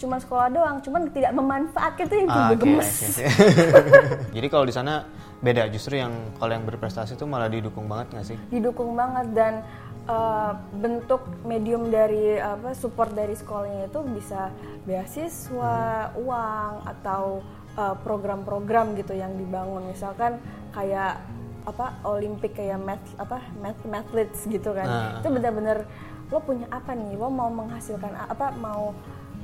cuma 0.00 0.16
sekolah 0.16 0.48
doang 0.48 0.76
cuman 0.80 1.12
tidak 1.12 1.32
memanfaatkan 1.36 2.04
itu 2.08 2.14
yang 2.24 2.28
Ah, 2.32 2.56
gemes 2.56 2.88
oke, 3.20 3.20
oke. 3.20 4.00
Jadi 4.40 4.46
kalau 4.48 4.64
di 4.64 4.72
sana 4.72 5.04
beda 5.44 5.68
justru 5.68 6.00
yang 6.00 6.12
kalau 6.40 6.52
yang 6.56 6.64
berprestasi 6.64 7.20
itu 7.20 7.24
malah 7.28 7.52
didukung 7.52 7.84
banget 7.84 8.16
nggak 8.16 8.26
sih? 8.32 8.36
didukung 8.48 8.96
banget 8.96 9.28
dan 9.36 9.60
uh, 10.08 10.56
bentuk 10.72 11.20
medium 11.44 11.92
dari 11.92 12.40
apa 12.40 12.72
support 12.72 13.12
dari 13.12 13.36
sekolahnya 13.36 13.92
itu 13.92 14.00
bisa 14.08 14.48
beasiswa, 14.88 16.12
uang 16.16 16.72
atau 16.88 17.44
uh, 17.76 17.96
program-program 18.00 18.96
gitu 18.96 19.12
yang 19.12 19.36
dibangun 19.36 19.84
misalkan 19.88 20.40
kayak 20.72 21.20
apa 21.62 21.98
Olimpik 22.02 22.54
kayak 22.54 22.78
math 22.78 23.04
apa 23.16 23.38
math 23.56 23.80
mathletes 23.84 24.44
gitu 24.44 24.72
kan 24.72 24.84
Ah. 24.84 25.18
itu 25.18 25.28
benar-benar 25.28 25.84
lo 26.28 26.38
punya 26.38 26.66
apa 26.68 26.92
nih 26.92 27.14
lo 27.14 27.26
mau 27.26 27.48
menghasilkan 27.48 28.12
apa 28.14 28.54
mau 28.54 28.94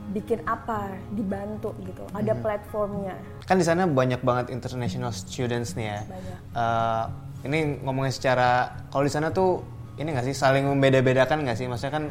bikin 0.09 0.39
apa 0.45 0.87
dibantu 1.11 1.75
gitu 1.83 2.07
ada 2.11 2.33
platformnya 2.33 3.19
Kan 3.43 3.59
di 3.59 3.65
sana 3.65 3.85
banyak 3.85 4.21
banget 4.21 4.51
international 4.51 5.11
students 5.11 5.75
nih 5.75 5.87
ya. 5.89 6.01
Banyak. 6.03 6.39
Eh, 6.53 7.05
ini 7.45 7.59
ngomongin 7.81 8.11
secara 8.11 8.49
kalau 8.87 9.03
di 9.03 9.11
sana 9.11 9.31
tuh 9.31 9.63
ini 9.97 10.11
nggak 10.11 10.25
sih 10.25 10.35
saling 10.35 10.63
membeda-bedakan 10.65 11.43
nggak 11.43 11.55
sih? 11.55 11.67
Maksudnya 11.67 11.95
kan 11.95 12.05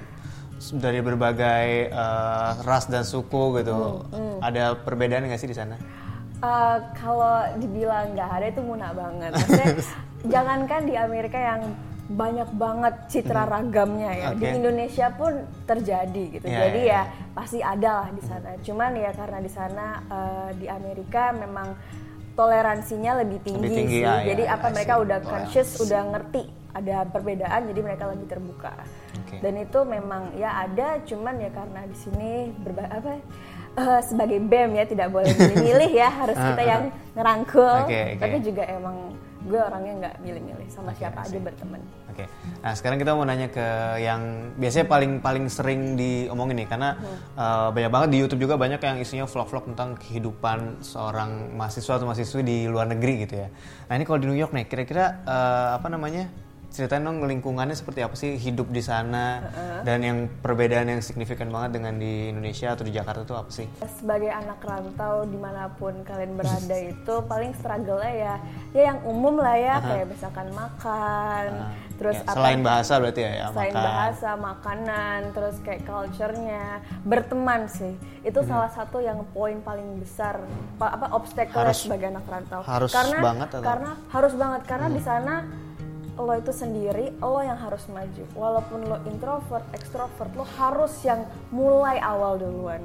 dari 0.74 1.00
berbagai 1.00 1.68
eh, 1.88 2.52
ras 2.64 2.88
dan 2.88 3.04
suku 3.04 3.60
gitu. 3.60 4.08
Hmm, 4.08 4.40
Ada 4.40 4.76
perbedaan 4.78 5.28
nggak 5.28 5.40
sih 5.40 5.48
di 5.48 5.56
sana? 5.56 5.76
Uh, 6.36 6.78
kalau 6.94 7.42
dibilang 7.58 8.12
nggak 8.12 8.30
ada 8.30 8.46
itu 8.48 8.62
muna 8.62 8.92
banget. 8.92 9.32
Maksudnya 9.34 9.70
jangankan 10.34 10.82
di 10.84 10.94
Amerika 10.94 11.38
yang 11.38 11.62
banyak 12.06 12.50
banget 12.54 12.94
citra 13.10 13.44
ragamnya 13.46 14.12
ya. 14.14 14.28
Di 14.32 14.46
Hmm. 14.46 14.52
Oke. 14.52 14.58
Indonesia 14.62 15.08
pun 15.10 15.34
terjadi 15.66 16.24
gitu. 16.38 16.46
Iya, 16.46 16.60
Jadi 16.62 16.82
iya, 16.86 17.02
ya 17.08 17.34
pasti 17.34 17.60
ada 17.60 17.92
lah 18.04 18.10
di 18.14 18.22
sana. 18.22 18.50
Cuman 18.62 18.92
ya 18.94 19.12
karena 19.12 19.40
di 19.42 19.50
sana 19.50 19.86
uh, 20.06 20.50
di 20.54 20.68
Amerika 20.70 21.34
memang 21.34 21.74
toleransinya 22.36 23.24
lebih 23.24 23.40
tinggi, 23.42 23.64
Lebih 23.64 23.78
tinggi, 23.80 23.98
sih. 23.98 24.06
ya, 24.06 24.14
ya, 24.20 24.36
jadi 24.36 24.44
ya, 24.44 24.54
apa 24.54 24.68
I 24.68 24.74
mereka 24.76 24.94
udah 25.00 25.20
conscious, 25.24 25.70
udah 25.80 26.02
ngerti 26.12 26.44
ada 26.76 27.08
perbedaan, 27.08 27.62
jadi 27.72 27.80
mereka 27.80 28.04
lebih 28.12 28.28
terbuka. 28.28 28.76
Oke. 29.24 29.40
Dan 29.40 29.54
itu 29.56 29.80
memang 29.88 30.36
ya 30.36 30.68
ada, 30.68 31.00
cuman 31.02 31.40
ya 31.40 31.48
karena 31.50 31.82
di 31.88 31.96
sini 31.96 32.32
berba 32.60 32.92
apa 32.92 33.24
eh, 33.76 34.02
sebagai 34.04 34.40
BEM 34.42 34.72
ya 34.80 34.86
tidak 34.88 35.08
boleh 35.12 35.30
milih-milih 35.36 35.92
ya, 35.92 36.10
harus 36.24 36.36
kita 36.36 36.64
yang 36.64 36.84
ngerangkul. 37.16 37.76
Oke, 37.86 38.16
oke. 38.16 38.22
Tapi 38.24 38.38
juga 38.44 38.64
emang 38.68 39.16
gue 39.46 39.62
orangnya 39.62 39.94
nggak 40.02 40.16
milih-milih 40.26 40.68
sama 40.74 40.90
Oke, 40.90 41.06
siapa 41.06 41.22
aja 41.22 41.38
berteman 41.38 41.82
Oke, 42.10 42.26
nah 42.64 42.74
sekarang 42.74 42.98
kita 42.98 43.12
mau 43.14 43.28
nanya 43.28 43.52
ke 43.52 43.68
yang 44.02 44.50
biasanya 44.56 44.88
paling 44.88 45.20
paling 45.20 45.46
sering 45.52 46.00
diomongin 46.00 46.64
nih, 46.64 46.68
karena 46.72 46.96
uh, 47.36 47.70
banyak 47.76 47.92
banget 47.92 48.10
di 48.16 48.18
YouTube 48.24 48.42
juga 48.48 48.56
banyak 48.56 48.80
yang 48.80 48.98
isinya 49.04 49.28
vlog-vlog 49.28 49.68
tentang 49.68 50.00
kehidupan 50.00 50.80
seorang 50.80 51.52
mahasiswa 51.60 52.00
atau 52.00 52.08
mahasiswi 52.08 52.42
di 52.42 52.58
luar 52.72 52.88
negeri 52.88 53.28
gitu 53.28 53.36
ya. 53.44 53.52
Nah 53.92 53.94
ini 54.00 54.08
kalau 54.08 54.16
di 54.24 54.32
New 54.32 54.40
York 54.40 54.56
nih, 54.56 54.64
kira-kira 54.64 55.28
uh, 55.28 55.76
apa 55.76 55.92
namanya? 55.92 56.32
Ceritain 56.68 57.02
dong 57.02 57.20
lingkungannya 57.20 57.72
seperti 57.72 58.00
apa 58.00 58.14
sih 58.14 58.36
hidup 58.36 58.68
di 58.68 58.80
sana 58.80 59.42
dan 59.82 60.00
yang 60.00 60.18
perbedaan 60.38 60.88
yang 60.88 61.00
signifikan 61.00 61.48
banget 61.48 61.76
dengan 61.76 61.96
di 61.96 62.30
Indonesia 62.30 62.72
atau 62.72 62.82
di 62.82 62.92
Jakarta 62.92 63.22
itu 63.22 63.34
apa 63.34 63.50
sih? 63.50 63.68
sebagai 63.96 64.28
anak 64.28 64.60
rantau 64.60 65.24
di 65.24 65.36
mana 65.36 65.72
pun 65.72 65.96
kalian 66.02 66.36
berada 66.38 66.78
itu 66.78 67.14
paling 67.24 67.52
struggle-nya 67.54 68.12
ya 68.12 68.36
ya 68.72 68.82
yang 68.86 69.00
umum 69.04 69.36
lah 69.36 69.56
ya 69.56 69.76
kayak 69.80 70.08
misalkan 70.08 70.48
makan 70.52 71.46
Nah, 71.48 71.72
terus 71.96 72.18
ya, 72.18 72.28
selain 72.28 72.60
bahasa 72.60 72.94
berarti 72.98 73.22
ya, 73.22 73.32
ya 73.34 73.46
selain 73.50 73.72
makan. 73.72 73.86
bahasa 73.88 74.30
makanan 74.36 75.20
terus 75.32 75.56
kayak 75.62 75.82
culture-nya 75.84 76.66
berteman 77.02 77.62
sih 77.68 77.94
itu 78.22 78.36
Mhm. 78.38 78.48
salah 78.48 78.68
satu 78.70 79.00
yang 79.00 79.24
poin 79.30 79.58
paling 79.60 79.96
besar 79.98 80.44
pa- 80.76 80.92
apa 80.92 81.08
obstacle 81.10 81.56
Harus- 81.62 81.82
sebagai 81.82 82.10
anak 82.10 82.26
rantau 82.26 82.62
harus 82.62 82.92
karena 82.92 83.18
banget 83.22 83.48
atau? 83.50 83.60
Mhm. 83.60 83.66
karena 83.66 83.92
harus 84.10 84.34
banget 84.34 84.62
karena 84.66 84.88
di 84.90 85.02
sana 85.02 85.34
lo 86.16 86.34
itu 86.36 86.52
sendiri 86.52 87.12
lo 87.20 87.40
yang 87.44 87.60
harus 87.60 87.86
maju 87.92 88.24
walaupun 88.36 88.80
lo 88.88 88.98
introvert 89.08 89.66
extrovert 89.76 90.32
lo 90.36 90.48
harus 90.58 90.94
yang 91.04 91.28
mulai 91.52 92.00
awal 92.00 92.40
duluan 92.40 92.82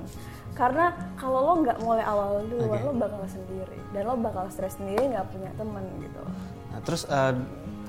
karena 0.59 0.93
kalau 1.15 1.47
lo 1.47 1.53
nggak 1.63 1.79
mulai 1.83 2.03
awal 2.03 2.43
duluan 2.43 2.79
Oke. 2.83 2.87
lo 2.91 2.93
bakal 2.99 3.23
sendiri 3.31 3.79
dan 3.95 4.03
lo 4.07 4.19
bakal 4.19 4.51
stres 4.51 4.77
sendiri 4.77 5.15
nggak 5.15 5.31
punya 5.31 5.51
teman 5.55 5.85
gitu 6.03 6.23
Nah, 6.71 6.81
terus 6.87 7.03
uh, 7.11 7.35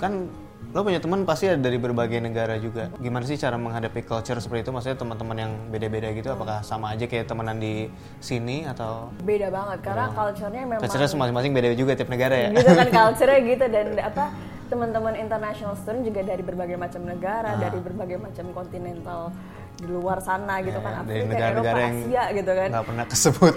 kan 0.02 0.26
lo 0.72 0.88
punya 0.88 1.04
teman 1.04 1.28
pasti 1.28 1.52
ada 1.52 1.60
dari 1.60 1.76
berbagai 1.76 2.24
negara 2.24 2.56
juga. 2.56 2.88
Gimana 3.02 3.28
sih 3.28 3.36
cara 3.36 3.60
menghadapi 3.60 4.08
culture 4.08 4.40
seperti 4.40 4.70
itu? 4.70 4.72
Maksudnya 4.72 4.98
teman-teman 4.98 5.38
yang 5.38 5.52
beda-beda 5.68 6.08
gitu, 6.16 6.32
apakah 6.32 6.64
sama 6.64 6.96
aja 6.96 7.06
kayak 7.12 7.28
temenan 7.28 7.60
di 7.60 7.92
sini 8.24 8.64
atau 8.64 9.12
beda 9.20 9.52
banget 9.52 9.80
karena 9.84 10.06
culture-nya 10.16 10.62
memang 10.64 10.80
culture 10.80 11.04
masing-masing 11.04 11.52
beda 11.52 11.68
juga 11.76 11.92
tiap 11.98 12.10
negara 12.10 12.36
ya? 12.36 12.50
gitu 12.56 12.72
kan 12.72 12.88
culture-nya 13.04 13.40
gitu 13.44 13.66
dan 13.68 13.88
apa 14.00 14.26
teman-teman 14.72 15.20
international 15.20 15.76
student 15.76 16.08
juga 16.08 16.24
dari 16.24 16.40
berbagai 16.40 16.80
macam 16.80 17.04
negara 17.04 17.60
dari 17.60 17.76
berbagai 17.78 18.18
macam 18.18 18.56
kontinental 18.56 19.36
di 19.76 19.90
luar 19.90 20.22
sana 20.22 20.62
gitu 20.62 20.78
Ya, 20.78 20.86
kan 20.86 20.94
dari 21.04 21.26
Afrika, 21.26 21.32
negara-negara 21.34 21.74
Eropa, 21.74 21.84
yang 21.84 21.98
Asia 22.00 22.24
gitu 22.32 22.52
kan. 22.54 22.70
nggak 22.70 22.86
pernah 22.88 23.06
kesebut. 23.10 23.54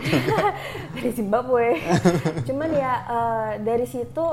dari 0.97 1.11
Zimbabwe. 1.12 1.66
Cuman 2.49 2.71
ya 2.73 2.92
eh, 3.04 3.50
dari 3.61 3.87
situ 3.87 4.25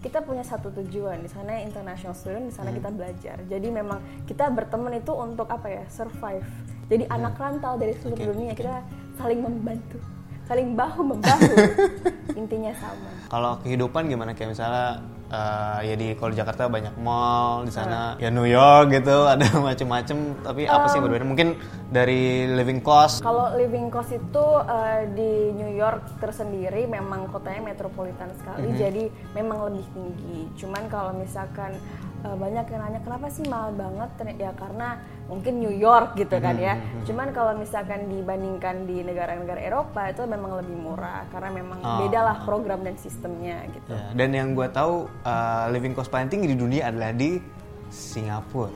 kita 0.00 0.20
punya 0.20 0.44
satu 0.44 0.68
tujuan. 0.70 1.24
Di 1.24 1.30
sana 1.32 1.60
international 1.60 2.12
student 2.12 2.44
di 2.48 2.54
sana 2.54 2.70
kita 2.70 2.92
belajar. 2.92 3.36
Jadi 3.48 3.68
memang 3.72 3.98
kita 4.28 4.52
berteman 4.52 5.00
itu 5.00 5.12
untuk 5.16 5.48
apa 5.48 5.66
ya 5.66 5.84
survive. 5.88 6.44
Jadi 6.92 7.08
anak 7.08 7.34
rantau 7.40 7.74
dari 7.80 7.96
seluruh 7.98 8.20
Oke, 8.20 8.28
dunia 8.36 8.52
kita 8.52 8.84
saling 9.16 9.40
membantu. 9.40 9.96
Saling 10.44 10.74
bahu 10.76 11.00
membahu 11.14 11.52
intinya 12.40 12.72
sama. 12.76 13.10
Kalau 13.30 13.52
kehidupan 13.64 14.10
gimana? 14.10 14.34
Kayak 14.36 14.58
misalnya 14.58 15.00
uh, 15.30 15.78
ya 15.80 15.94
di 15.94 16.12
kalau 16.18 16.34
Jakarta 16.34 16.66
banyak 16.66 16.94
mall 17.00 17.64
di 17.64 17.72
sana 17.72 17.88
Nah. 17.90 18.22
ya 18.22 18.30
New 18.30 18.46
York 18.46 18.94
gitu 18.94 19.26
ada 19.34 19.46
macem-macem. 19.58 20.42
Tapi 20.44 20.66
apa 20.66 20.86
sih 20.90 21.00
berbeda 21.02 21.24
mungkin 21.26 21.58
dari 21.90 22.46
living 22.50 22.82
cost? 22.82 23.22
Kalau 23.22 23.54
living 23.58 23.90
cost 23.90 24.14
itu 24.14 24.46
eh, 24.62 25.10
di 25.10 25.32
New 25.58 25.72
York 25.74 26.22
tersendiri 26.22 26.86
memang 26.86 27.26
kotanya 27.34 27.74
metropolitan 27.74 28.30
sekali, 28.38 28.70
jadi 28.78 29.10
memang 29.34 29.70
lebih 29.70 29.86
tinggi. 29.90 30.46
Cuman 30.54 30.86
kalau 30.86 31.16
misalkan 31.18 31.74
eh, 32.24 32.36
banyak 32.36 32.64
yang 32.68 32.80
nanya 32.80 33.00
kenapa 33.00 33.26
sih 33.32 33.44
mahal 33.48 33.72
banget, 33.72 34.10
ya 34.36 34.52
karena 34.56 35.00
mungkin 35.30 35.62
New 35.62 35.70
York 35.70 36.18
gitu 36.18 36.36
kan 36.42 36.58
ya. 36.58 36.74
Cuman 37.06 37.30
kalau 37.30 37.54
misalkan 37.54 38.10
dibandingkan 38.10 38.84
di 38.84 39.06
negara-negara 39.06 39.62
Eropa 39.62 40.10
itu 40.10 40.26
memang 40.26 40.58
lebih 40.58 40.74
murah 40.74 41.24
karena 41.30 41.50
memang 41.54 41.78
Oh. 41.80 42.04
beda 42.04 42.20
lah 42.20 42.36
program 42.44 42.84
dan 42.84 42.98
sistemnya 43.00 43.64
gitu. 43.72 43.94
Ya, 43.94 44.12
dan 44.12 44.30
yang 44.36 44.52
gue 44.52 44.68
tahu 44.68 45.08
uh, 45.24 45.64
living 45.72 45.96
cost 45.96 46.12
paling 46.12 46.28
tinggi 46.28 46.52
di 46.52 46.58
dunia 46.60 46.92
adalah 46.92 47.14
di 47.14 47.40
Singapura. 47.88 48.70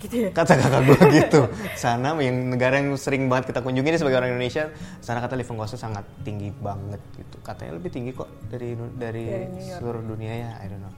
Gitu 0.00 0.16
ya. 0.16 0.30
Kata 0.32 0.56
kakak 0.56 0.80
gue 0.88 1.00
gitu. 1.12 1.40
Sana 1.76 2.16
yang 2.24 2.48
negara 2.48 2.80
yang 2.80 2.96
sering 2.96 3.28
banget 3.28 3.52
kita 3.52 3.60
kunjungi 3.60 3.84
ini 3.84 3.98
sebagai 4.00 4.16
orang 4.16 4.32
Indonesia, 4.32 4.72
sana 5.04 5.20
kata 5.20 5.36
living 5.36 5.60
costnya 5.60 5.76
sangat 5.76 6.04
tinggi 6.24 6.48
banget 6.56 7.00
gitu. 7.20 7.36
Katanya 7.44 7.76
lebih 7.76 7.90
tinggi 7.92 8.16
kok 8.16 8.30
dari 8.48 8.72
dari, 8.96 9.24
Dari 9.28 9.76
seluruh 9.76 10.00
dunia 10.00 10.32
ya, 10.32 10.50
I 10.60 10.72
don't 10.72 10.80
know. 10.80 10.94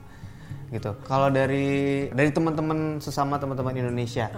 Gitu. 0.69 0.91
Kalau 1.05 1.27
dari 1.29 2.07
dari 2.11 2.29
teman-teman 2.29 3.01
sesama 3.01 3.37
teman-teman 3.37 3.73
Indonesia, 3.75 4.29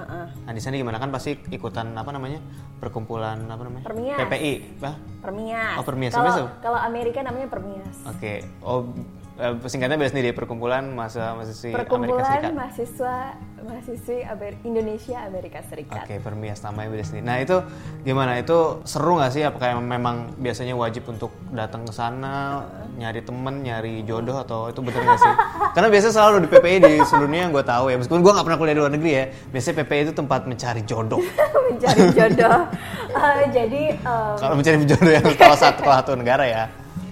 nah 0.46 0.51
di 0.51 0.62
sana 0.62 0.75
gimana 0.79 0.98
kan 1.00 1.10
pasti 1.12 1.36
ikutan 1.51 1.96
apa 1.96 2.12
namanya 2.12 2.39
perkumpulan 2.79 3.39
apa 3.48 3.62
namanya 3.65 3.86
Permias. 3.88 4.20
PPI, 4.20 4.53
Bah? 4.79 4.96
Permias. 5.24 5.75
Oh, 5.79 5.86
Permias. 5.86 6.13
Kalau 6.13 6.79
Amerika 6.79 7.20
namanya 7.24 7.48
Permias. 7.48 7.98
Oke, 8.05 8.44
oh 8.62 8.86
eh, 8.86 9.25
singkatnya 9.65 9.96
beda 9.96 10.10
sendiri 10.10 10.32
perkumpulan 10.32 10.88
masa 10.88 11.36
mahasiswi 11.36 11.70
Amerika 11.70 11.80
Perkumpulan 11.84 12.24
Serikat. 12.25 12.51
mahasiswa 12.54 13.15
mahasiswi 13.60 14.18
Amer- 14.24 14.62
Indonesia 14.63 15.18
Amerika 15.22 15.60
Serikat. 15.62 16.01
Oke, 16.01 16.15
Permias 16.18 16.60
namanya 16.62 16.88
beda 16.88 17.04
sendiri. 17.04 17.24
Nah 17.24 17.38
itu 17.38 17.58
gimana? 18.01 18.38
Itu 18.38 18.58
seru 18.84 19.18
nggak 19.18 19.32
sih? 19.32 19.44
Apakah 19.44 19.75
emang- 19.75 19.89
memang 19.89 20.15
biasanya 20.38 20.72
wajib 20.74 21.04
untuk 21.06 21.36
datang 21.50 21.84
ke 21.84 21.92
sana, 21.92 22.63
nyari 22.96 23.20
temen, 23.20 23.60
nyari 23.60 24.01
jodoh 24.04 24.38
atau 24.38 24.70
itu 24.70 24.80
bener 24.80 25.04
nggak 25.04 25.20
sih? 25.20 25.34
Karena 25.75 25.88
biasanya 25.89 26.13
selalu 26.13 26.36
di 26.39 26.48
PPI 26.48 26.77
di 26.80 26.94
seluruh 27.01 27.25
dunia 27.25 27.42
yang 27.44 27.51
gue 27.51 27.65
tahu 27.65 27.86
ya, 27.89 27.96
meskipun 27.98 28.22
gue 28.22 28.32
nggak 28.32 28.46
pernah 28.46 28.60
kuliah 28.62 28.72
di 28.72 28.82
luar 28.82 28.94
negeri 28.94 29.12
ya, 29.12 29.24
biasanya 29.50 29.75
PPI 29.77 30.01
itu 30.01 30.13
tempat 30.13 30.42
mencari 30.46 30.82
jodoh. 30.82 31.20
mencari 31.68 32.01
jodoh. 32.10 32.60
Eh, 33.15 33.48
jadi 33.48 33.96
em, 33.96 34.36
Kalau 34.36 34.56
mencari 34.56 34.75
jodoh 34.84 35.08
yang 35.10 35.24
salah 35.34 35.56
satu 35.58 35.80
salah 35.82 35.98
satu 36.00 36.12
negara 36.15 36.44
ya. 36.44 36.63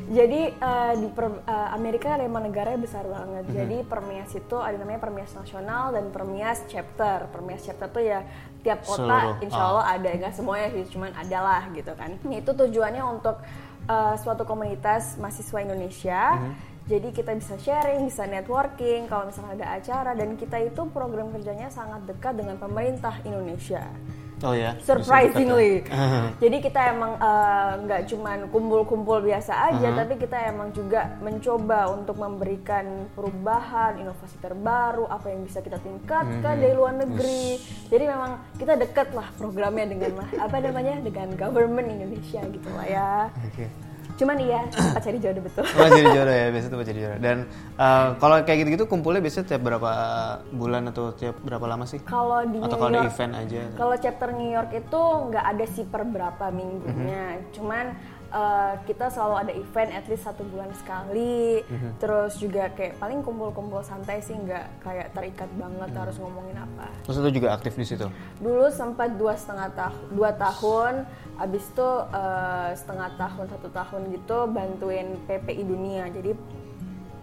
Jadi 0.10 0.42
eh, 0.52 0.94
di 1.00 1.08
per- 1.12 1.44
eh, 1.48 1.70
Amerika 1.72 2.18
memang 2.20 2.44
negaranya 2.50 2.80
besar 2.82 3.06
banget. 3.08 3.46
Mhm. 3.48 3.54
Jadi 3.56 3.78
Permias 3.88 4.32
itu 4.36 4.58
ada 4.60 4.76
namanya 4.76 5.00
Permias 5.00 5.32
nasional 5.32 5.96
dan 5.96 6.12
Permias 6.12 6.60
chapter. 6.68 7.32
Permias 7.32 7.64
chapter 7.64 7.88
tuh 7.88 8.04
ya 8.04 8.24
tiap 8.64 8.84
kota 8.84 9.04
Seluruh, 9.04 9.44
insya 9.44 9.60
ah. 9.60 9.70
Allah 9.76 9.86
ada 10.00 10.10
nggak 10.12 10.34
semuanya 10.36 10.68
sih, 10.72 10.84
cuman 10.92 11.12
ada 11.16 11.40
lah 11.40 11.64
gitu 11.72 11.92
kan. 11.96 12.12
Itu 12.28 12.52
tujuannya 12.52 13.04
untuk 13.06 13.40
eh, 13.88 14.16
suatu 14.20 14.44
komunitas 14.44 15.16
mahasiswa 15.22 15.60
Indonesia. 15.64 16.22
Mhm. 16.40 16.54
Jadi 16.84 17.16
kita 17.16 17.32
bisa 17.40 17.56
sharing, 17.56 18.04
bisa 18.04 18.28
networking 18.28 19.08
kalau 19.08 19.32
misalnya 19.32 19.56
ada 19.56 19.68
acara 19.80 20.12
dan 20.20 20.36
kita 20.36 20.60
itu 20.60 20.84
program 20.92 21.32
kerjanya 21.32 21.72
sangat 21.72 22.04
dekat 22.04 22.36
dengan 22.36 22.60
pemerintah 22.60 23.24
Indonesia. 23.24 23.88
Oh 24.44 24.52
ya. 24.52 24.76
surprisingly. 24.84 25.88
ya. 25.88 26.36
Jadi 26.38 26.58
kita 26.60 26.92
emang 26.92 27.16
eh, 27.16 27.72
nggak 27.80 28.02
cuman 28.12 28.38
kumpul-kumpul 28.52 29.24
biasa 29.24 29.72
aja, 29.72 29.88
Uh-huh. 29.88 30.00
tapi 30.04 30.20
kita 30.20 30.38
emang 30.52 30.76
juga 30.76 31.16
mencoba 31.24 31.88
untuk 31.90 32.20
memberikan 32.20 33.08
perubahan, 33.16 33.96
inovasi 33.98 34.36
terbaru, 34.38 35.08
apa 35.08 35.32
yang 35.32 35.48
bisa 35.48 35.64
kita 35.64 35.80
tingkatkan 35.80 36.44
Uh-huh. 36.44 36.60
dari 36.60 36.76
luar 36.76 36.94
negeri. 36.94 37.56
Jadi 37.88 38.04
memang 38.04 38.36
kita 38.60 38.76
dekat 38.76 39.16
lah 39.16 39.32
programnya 39.36 39.88
dengan 39.88 40.12
apa 40.36 40.60
namanya 40.60 41.00
dengan 41.00 41.32
government 41.34 41.88
Indonesia 41.88 42.44
gitu 42.44 42.68
lah 42.76 42.86
ya. 42.86 43.12
Oke. 43.48 43.93
Cuman 44.14 44.38
iya 44.38 44.62
tempat 44.70 45.02
cari 45.02 45.18
jodoh 45.18 45.42
betul. 45.42 45.64
Oh 45.66 45.88
jadi 45.90 46.10
jodoh 46.14 46.36
ya, 46.36 46.48
biasanya 46.54 46.72
tuh 46.72 46.86
jadi 46.86 47.00
jodoh. 47.02 47.20
Dan 47.20 47.38
eh, 47.76 48.08
kalau 48.22 48.36
kayak 48.46 48.58
gitu-gitu 48.62 48.86
kumpulnya 48.86 49.22
biasanya 49.26 49.46
tiap 49.50 49.62
berapa 49.62 49.92
bulan 50.54 50.84
atau 50.94 51.06
tiap 51.18 51.36
berapa 51.42 51.66
lama 51.66 51.86
sih? 51.90 52.00
Kalau 52.06 52.46
di 52.46 52.62
Atau 52.62 52.78
kalau 52.78 52.94
ada 52.94 53.10
event 53.10 53.34
aja? 53.34 53.62
Kalau 53.74 53.96
chapter 53.98 54.30
New 54.32 54.52
York 54.52 54.72
itu 54.72 55.02
nggak 55.02 55.46
ada 55.46 55.66
sih 55.66 55.86
per 55.90 56.06
berapa 56.06 56.46
minggunya, 56.54 57.42
Mhm. 57.42 57.58
cuman 57.58 57.86
uh, 58.34 58.74
kita 58.84 59.08
selalu 59.08 59.36
ada 59.38 59.52
event 59.54 59.90
at 59.94 60.06
least 60.10 60.26
satu 60.26 60.42
bulan 60.44 60.74
sekali. 60.74 61.62
Mhm. 61.64 62.02
Terus 62.02 62.34
juga 62.42 62.74
kayak 62.74 62.98
paling 62.98 63.22
kumpul-kumpul 63.22 63.86
santai 63.86 64.20
sih, 64.20 64.34
nggak 64.34 64.82
kayak 64.82 65.08
terikat 65.14 65.50
banget 65.56 65.90
Mhm. 65.94 66.00
harus 66.02 66.16
ngomongin 66.18 66.58
apa. 66.58 66.90
Terus 67.06 67.18
itu 67.22 67.30
juga 67.40 67.48
aktif 67.54 67.74
di 67.78 67.86
situ? 67.86 68.08
Dulu 68.42 68.66
sempat 68.74 69.14
dua 69.16 69.38
setengah 69.38 69.70
tahun, 69.78 70.02
dua 70.12 70.32
tahun, 70.34 70.94
abis 71.38 71.64
itu 71.70 71.90
uh, 72.14 72.70
setengah 72.74 73.10
tahun 73.16 73.46
satu 73.50 73.70
tahun 73.70 74.02
gitu 74.12 74.38
bantuin 74.50 75.08
PPI 75.30 75.64
dunia. 75.64 76.10
Jadi 76.10 76.34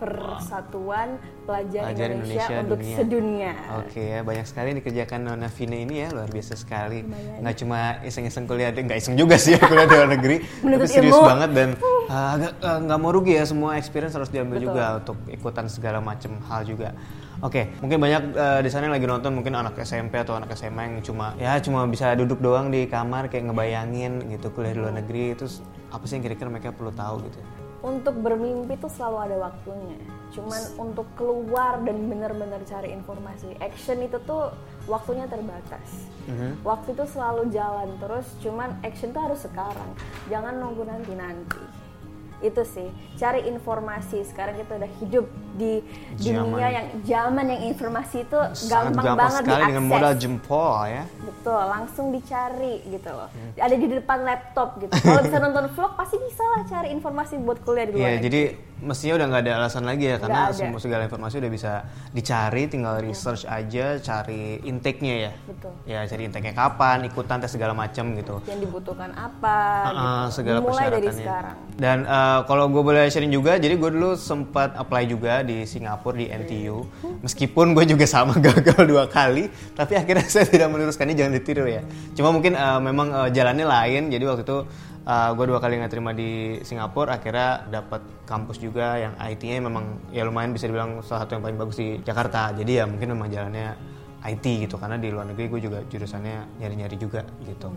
Persatuan 0.01 1.21
Pelajar, 1.45 1.93
Pelajar 1.93 2.09
Indonesia, 2.09 2.41
Indonesia 2.41 2.57
untuk 2.65 2.79
Dunia. 2.81 2.97
sedunia. 2.97 3.53
Oke 3.85 4.03
ya, 4.17 4.21
banyak 4.25 4.47
sekali 4.49 4.67
yang 4.73 4.79
dikerjakan 4.81 5.19
Nona 5.29 5.49
Vina 5.53 5.77
ini 5.77 5.95
ya, 6.01 6.09
luar 6.09 6.33
biasa 6.33 6.57
sekali. 6.57 7.05
Lumayan. 7.05 7.45
Nggak 7.45 7.57
cuma 7.61 7.79
iseng-iseng 8.01 8.45
kuliah, 8.49 8.73
nggak 8.73 8.99
iseng 8.99 9.15
juga 9.21 9.37
sih 9.37 9.55
ya 9.55 9.61
kuliah 9.61 9.85
di 9.85 9.97
luar 10.01 10.11
negeri, 10.17 10.37
tapi 10.41 10.87
serius 10.89 11.21
ilmu. 11.21 11.29
banget 11.29 11.51
dan 11.53 11.69
uh, 12.09 12.29
agak 12.33 12.53
uh, 12.65 12.79
nggak 12.81 12.99
mau 12.99 13.11
rugi 13.13 13.33
ya, 13.37 13.45
semua 13.45 13.77
experience 13.77 14.17
harus 14.17 14.33
diambil 14.33 14.57
Betul. 14.57 14.69
juga 14.73 14.85
untuk 15.05 15.17
ikutan 15.29 15.67
segala 15.69 15.99
macam 16.01 16.33
hal 16.49 16.65
juga. 16.65 16.97
Oke, 17.41 17.73
mungkin 17.81 18.01
banyak 18.01 18.23
uh, 18.37 18.61
di 18.61 18.69
sana 18.69 18.89
yang 18.89 18.95
lagi 18.97 19.09
nonton 19.09 19.33
mungkin 19.33 19.57
anak 19.57 19.77
SMP 19.81 20.21
atau 20.21 20.37
anak 20.37 20.53
SMA 20.57 20.93
yang 20.93 20.97
cuma 21.01 21.33
ya 21.41 21.57
cuma 21.61 21.85
bisa 21.89 22.13
duduk 22.17 22.41
doang 22.41 22.69
di 22.73 22.85
kamar 22.89 23.29
kayak 23.29 23.49
ngebayangin 23.49 24.33
gitu 24.33 24.53
kuliah 24.53 24.77
di 24.77 24.81
luar 24.81 24.97
negeri 24.97 25.37
itu 25.37 25.45
apa 25.89 26.05
sih 26.05 26.21
yang 26.21 26.25
kira-kira 26.25 26.49
mereka 26.53 26.73
perlu 26.73 26.93
tahu 26.93 27.25
gitu? 27.29 27.41
Untuk 27.81 28.21
bermimpi 28.21 28.77
tuh 28.77 28.93
selalu 28.93 29.19
ada 29.31 29.37
waktunya. 29.51 29.97
Cuman 30.31 30.63
untuk 30.79 31.09
keluar 31.19 31.83
dan 31.83 32.07
benar-benar 32.07 32.63
cari 32.69 32.95
informasi, 32.95 33.57
action 33.59 33.99
itu 34.05 34.21
tuh 34.29 34.53
waktunya 34.87 35.27
terbatas. 35.27 36.07
Mhm. 36.29 36.63
Waktu 36.63 36.95
itu 36.95 37.05
selalu 37.09 37.51
jalan 37.51 37.91
terus, 37.99 38.27
cuman 38.45 38.79
action 38.85 39.11
tuh 39.11 39.23
harus 39.27 39.41
sekarang. 39.43 39.91
Jangan 40.29 40.61
nunggu 40.61 40.87
nanti-nanti. 40.87 41.80
Itu 42.41 42.65
sih, 42.65 42.89
cari 43.15 43.45
informasi. 43.45 44.25
Sekarang 44.25 44.57
kita 44.57 44.81
udah 44.81 44.91
hidup 44.99 45.27
di 45.55 45.85
Zaman. 46.17 46.41
dunia 46.41 46.69
yang 46.73 46.87
zaman 47.05 47.45
yang 47.47 47.63
informasi 47.69 48.25
itu 48.25 48.41
Sangat 48.57 48.97
gampang, 48.97 49.05
gampang 49.05 49.19
banget 49.21 49.43
sekali 49.45 49.63
dengan 49.69 49.85
diakses. 49.85 49.93
modal 49.93 50.13
jempol 50.17 50.73
ya. 50.89 51.05
Betul, 51.21 51.63
langsung 51.69 52.07
dicari 52.11 52.75
gitu 52.89 53.11
loh. 53.13 53.29
Hmm. 53.29 53.51
Ada 53.61 53.75
di 53.77 53.87
depan 53.93 54.19
laptop 54.25 54.69
gitu. 54.81 54.93
Kalau 54.97 55.21
bisa 55.21 55.37
nonton 55.45 55.65
vlog 55.71 55.93
pasti 55.95 56.17
bisa 56.17 56.45
lah 56.49 56.63
cari 56.65 56.89
informasi 56.91 57.35
buat 57.39 57.59
kuliah 57.61 57.85
di 57.85 57.93
luar. 57.93 58.01
Iya, 58.01 58.11
negeri. 58.17 58.25
jadi 58.25 58.43
mestinya 58.81 59.21
udah 59.21 59.27
nggak 59.29 59.43
ada 59.45 59.53
alasan 59.61 59.85
lagi 59.85 60.05
ya 60.09 60.17
karena 60.17 60.51
semua 60.51 60.81
segala 60.81 61.05
informasi 61.05 61.39
udah 61.39 61.53
bisa 61.53 61.73
dicari, 62.11 62.63
tinggal 62.67 62.99
research 63.01 63.45
aja, 63.45 64.01
cari 64.01 64.59
intake-nya 64.65 65.15
ya. 65.29 65.33
Betul. 65.45 65.73
Ya, 65.85 66.01
cari 66.05 66.23
intake-nya 66.27 66.55
kapan, 66.55 67.05
ikutan 67.05 67.39
tes 67.39 67.53
segala 67.53 67.73
macam 67.73 68.13
gitu. 68.15 68.41
yang 68.45 68.61
dibutuhkan 68.61 69.11
apa 69.13 69.57
Ah, 69.85 69.93
gitu. 70.29 70.41
segala 70.41 70.59
Dimulai 70.65 70.89
dari 70.89 71.09
sekarang. 71.13 71.57
Dan 71.77 71.99
eh, 72.05 72.41
kalau 72.45 72.69
gue 72.69 72.83
boleh 72.83 73.07
sharing 73.07 73.31
juga, 73.31 73.57
jadi 73.57 73.75
gue 73.77 73.91
dulu 73.93 74.17
sempat 74.17 74.75
apply 74.75 75.05
juga 75.07 75.41
di 75.41 75.65
Singapura 75.65 76.17
di 76.17 76.27
NTU. 76.29 76.85
Meskipun 77.21 77.73
gue 77.73 77.85
juga 77.87 78.05
sama 78.05 78.37
gagal 78.47 78.85
dua 78.85 79.07
kali, 79.07 79.49
tapi 79.73 79.97
akhirnya 79.97 80.27
saya 80.33 80.49
tidak 80.49 80.69
meneruskannya 80.69 81.15
jangan 81.15 81.33
ditiru 81.37 81.65
ya. 81.65 81.83
Cuma 82.13 82.33
mungkin 82.33 82.57
eh, 82.57 82.81
memang 82.81 83.09
eh, 83.13 83.29
jalannya 83.31 83.67
lain. 83.67 84.03
Jadi 84.09 84.25
waktu 84.25 84.43
itu 84.43 84.59
gue 85.09 85.45
dua 85.49 85.59
kali 85.59 85.81
nggak 85.81 85.93
terima 85.93 86.13
di 86.13 86.61
Singapura, 86.61 87.17
akhirnya 87.17 87.67
dapat 87.67 88.05
kampus 88.29 88.61
juga 88.61 89.01
yang 89.01 89.17
IT-nya 89.17 89.65
memang 89.65 90.13
ya 90.13 90.23
lumayan 90.29 90.53
bisa 90.53 90.69
dibilang 90.69 91.01
salah 91.01 91.25
satu 91.25 91.41
yang 91.41 91.43
paling 91.43 91.59
bagus 91.59 91.77
di 91.81 91.99
Jakarta. 92.05 92.53
Jadi 92.53 92.73
ya 92.79 92.85
mungkin 92.85 93.17
memang 93.17 93.33
jalannya 93.33 93.75
IT 94.21 94.45
gitu 94.69 94.77
karena 94.77 95.01
di 95.01 95.09
luar 95.09 95.33
negeri 95.33 95.49
gue 95.49 95.61
juga 95.65 95.79
jurusannya 95.89 96.61
nyari-nyari 96.61 96.97
juga 97.01 97.25
gitu. 97.49 97.73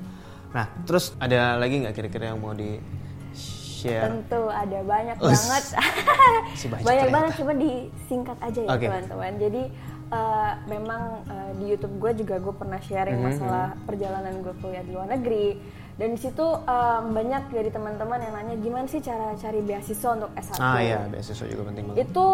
Nah 0.52 0.68
terus 0.84 1.16
ada 1.18 1.56
lagi 1.56 1.82
nggak 1.82 1.96
kira-kira 1.96 2.36
yang 2.36 2.44
mau 2.44 2.52
di 2.52 2.78
share? 3.84 4.08
Tentu 4.08 4.48
ada 4.48 4.80
banyak 4.84 5.18
Us. 5.20 5.32
banget. 5.32 5.64
Banyak 6.64 6.84
ternyata. 6.84 7.12
banget 7.12 7.32
cuma 7.40 7.54
disingkat 7.56 8.38
aja 8.40 8.60
ya 8.64 8.70
teman-teman. 8.80 9.32
Jadi 9.40 9.62
eh, 10.14 10.52
memang 10.68 11.02
eh, 11.26 11.52
di 11.56 11.66
YouTube 11.68 11.98
gue 11.98 12.12
juga 12.16 12.36
gue 12.38 12.54
pernah 12.54 12.78
sharing 12.80 13.16
Mhm, 13.16 13.26
masalah 13.26 13.66
perjalanan 13.84 14.34
gue 14.40 14.54
kuliah 14.60 14.82
di 14.82 14.92
luar 14.92 15.10
negeri. 15.10 15.58
Dan 15.94 16.14
di 16.14 16.20
situ 16.20 16.42
eh, 16.44 17.02
banyak 17.08 17.44
dari 17.50 17.70
teman-teman 17.70 18.20
yang 18.20 18.34
nanya 18.34 18.56
gimana 18.58 18.86
sih 18.86 19.00
cara 19.00 19.34
cari 19.36 19.60
beasiswa 19.60 20.10
untuk 20.12 20.32
S1. 20.36 20.58
Ah 20.60 20.80
iya, 20.80 21.00
beasiswa 21.08 21.46
juga 21.46 21.64
penting 21.68 21.84
banget. 21.88 22.06
itu 22.08 22.28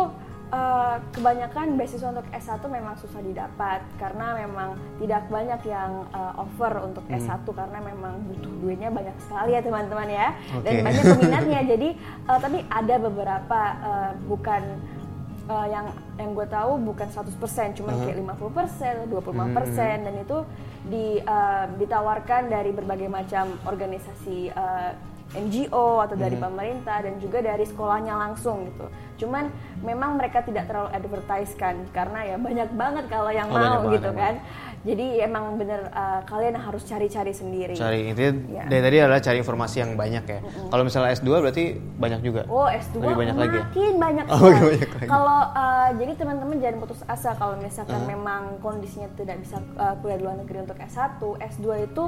eh, 0.50 0.96
kebanyakan 1.12 1.68
beasiswa 1.76 2.10
untuk 2.10 2.26
S1 2.32 2.58
memang 2.66 2.96
susah 2.98 3.22
didapat 3.22 3.86
karena 3.96 4.34
memang 4.40 4.70
tidak 4.98 5.28
banyak 5.28 5.62
yang 5.64 5.92
eh, 6.10 6.34
offer 6.36 6.74
untuk 6.82 7.04
Hmm. 7.06 7.20
S1 7.20 7.46
karena 7.46 7.80
memang 7.80 8.18
butuh 8.26 8.54
duitnya 8.58 8.90
banyak 8.90 9.14
sekali 9.22 9.52
ya 9.52 9.62
teman-teman 9.62 10.10
ya 10.10 10.28
dan 10.58 10.74
Oke. 10.74 10.82
banyak 10.82 11.04
peminatnya 11.06 11.60
jadi 11.76 11.90
eh, 12.26 12.40
tapi 12.40 12.58
ada 12.66 12.96
beberapa 12.98 13.62
eh, 13.80 14.12
bukan 14.26 14.62
eh, 15.50 15.68
yang 15.68 15.86
yang 16.16 16.32
gue 16.32 16.48
tahu 16.48 16.78
bukan 16.86 17.08
100% 17.10 17.74
cuma 17.74 17.90
Uh-huh. 17.90 18.06
kayak 18.06 18.18
50%, 18.22 19.10
25% 19.10 19.98
Hmm. 19.98 20.06
dan 20.06 20.14
itu 20.16 20.38
di 20.86 21.06
eh, 21.20 21.66
ditawarkan 21.76 22.42
dari 22.48 22.70
berbagai 22.70 23.10
macam 23.10 23.58
organisasi 23.66 24.54
eh, 24.54 24.92
NGO 25.32 26.02
atau 26.02 26.16
dari 26.16 26.34
Hmm. 26.34 26.46
pemerintah 26.46 26.98
dan 27.00 27.18
juga 27.18 27.38
dari 27.40 27.62
sekolahnya 27.62 28.14
langsung 28.14 28.66
gitu. 28.66 28.86
Cuman 29.20 29.52
memang 29.80 30.16
mereka 30.16 30.42
tidak 30.42 30.66
terlalu 30.66 30.90
advertise 30.92 31.54
kan 31.54 31.76
karena 31.90 32.26
ya 32.26 32.36
banyak 32.36 32.70
banget 32.72 33.06
kalau 33.08 33.30
yang 33.30 33.46
Oh, 33.48 33.56
mau 33.56 33.86
gitu 33.88 34.10
kan. 34.12 34.42
Jadi 34.80 35.20
emang 35.20 35.54
bener 35.54 35.92
uh, 35.92 36.24
kalian 36.24 36.56
harus 36.56 36.82
cari-cari 36.82 37.30
sendiri. 37.30 37.76
Cari 37.76 38.08
intinya 38.08 38.32
Iya. 38.50 38.64
dari 38.66 38.82
tadi 38.82 38.96
adalah 38.98 39.20
cari 39.20 39.38
informasi 39.38 39.76
yang 39.78 39.92
banyak 39.94 40.24
ya. 40.24 40.40
Kalau 40.72 40.84
misalnya 40.84 41.12
S2 41.14 41.30
berarti 41.38 41.64
banyak 41.76 42.20
juga. 42.24 42.42
Oh 42.48 42.64
S2 42.64 42.96
Lebih 42.98 43.18
banyak 43.20 43.36
lagi 43.38 43.58
ya? 43.60 43.64
makin 43.66 43.94
banyak 44.00 44.26
Oh, 44.26 44.40
sekali. 44.40 44.48
makin 44.48 44.64
banyak 44.72 44.92
lagi. 44.96 45.10
Kalau 45.12 45.40
uh, 45.52 45.90
jadi 45.94 46.12
teman-teman 46.16 46.56
jangan 46.58 46.78
putus 46.80 47.02
asa 47.06 47.36
kalau 47.36 47.60
misalkan 47.60 47.92
Uh-huh. 47.92 48.08
memang 48.08 48.42
kondisinya 48.60 49.12
tidak 49.14 49.44
bisa 49.44 49.60
uh, 49.76 50.00
kuliah 50.00 50.16
di 50.16 50.24
luar 50.24 50.38
negeri 50.40 50.58
untuk 50.64 50.80
S1, 50.80 51.20
S2 51.44 51.68
itu 51.84 52.06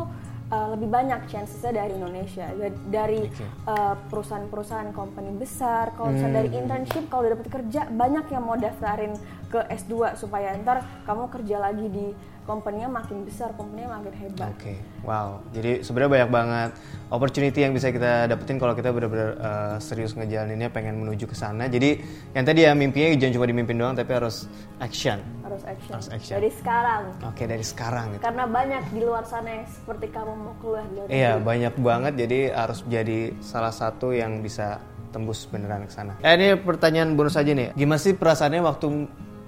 uh, 0.52 0.68
lebih 0.70 0.88
banyak 0.88 1.26
chancesnya 1.26 1.72
dari 1.74 1.96
Indonesia 1.96 2.46
Da- 2.52 2.76
dari 2.92 3.22
uh, 3.66 3.96
perusahaan-perusahaan 4.06 4.92
company 4.92 5.32
besar. 5.34 5.96
Kalau 5.96 6.12
misalnya 6.12 6.38
dari 6.38 6.50
Hmm. 6.52 6.60
internship 6.62 7.04
kalau 7.08 7.24
udah 7.24 7.34
dapet 7.34 7.48
kerja 7.50 7.82
banyak 7.90 8.26
yang 8.28 8.44
mau 8.44 8.56
daftarin 8.56 9.16
ke 9.52 9.60
S2 9.68 10.16
supaya 10.16 10.56
ntar 10.58 10.80
kamu 11.04 11.28
kerja 11.28 11.60
lagi 11.60 11.86
di 11.92 12.08
company-nya 12.42 12.90
makin 12.90 13.22
besar, 13.22 13.54
company-nya 13.54 14.02
makin 14.02 14.14
hebat. 14.18 14.50
Oke, 14.58 14.74
wow. 15.06 15.40
Jadi 15.54 15.86
sebenarnya 15.86 16.12
banyak 16.26 16.30
banget 16.34 16.70
opportunity 17.14 17.60
yang 17.62 17.72
bisa 17.72 17.94
kita 17.94 18.26
dapetin 18.26 18.58
kalau 18.58 18.74
kita 18.74 18.90
benar-benar 18.90 19.30
uh, 19.38 19.76
serius 19.78 20.18
ngejalaninnya, 20.18 20.74
pengen 20.74 21.06
menuju 21.06 21.30
ke 21.30 21.36
sana. 21.38 21.70
Jadi 21.70 22.02
yang 22.34 22.44
tadi 22.44 22.66
ya 22.66 22.74
mimpinya 22.74 23.14
jangan 23.14 23.34
cuma 23.38 23.46
dimimpin 23.46 23.78
doang, 23.78 23.94
tapi 23.94 24.10
harus 24.18 24.50
action. 24.82 25.22
Harus 25.46 25.62
action. 25.70 25.94
Harus 25.94 26.10
action. 26.10 26.34
Dari 26.42 26.50
sekarang. 26.50 27.04
Oke, 27.30 27.44
dari 27.46 27.66
sekarang 27.66 28.06
gitu. 28.18 28.22
Karena 28.26 28.44
banyak 28.50 28.84
di 28.90 29.02
luar 29.06 29.24
sana 29.30 29.62
yang 29.62 29.66
seperti 29.70 30.10
kamu 30.10 30.34
mau 30.34 30.56
keluar 30.58 30.84
di 30.90 30.94
luar 30.98 31.08
Iya, 31.14 31.32
negeri. 31.38 31.46
banyak 31.46 31.74
banget. 31.78 32.14
Jadi 32.26 32.40
harus 32.50 32.80
jadi 32.90 33.20
salah 33.40 33.72
satu 33.72 34.18
yang 34.18 34.42
bisa 34.42 34.82
tembus 35.14 35.46
beneran 35.46 35.86
ke 35.86 35.94
sana. 35.94 36.18
Eh, 36.26 36.34
ini 36.34 36.58
pertanyaan 36.58 37.14
bonus 37.14 37.38
aja 37.38 37.54
nih. 37.54 37.76
Gimana 37.78 38.02
sih 38.02 38.18
perasaannya 38.18 38.66
waktu 38.66 38.88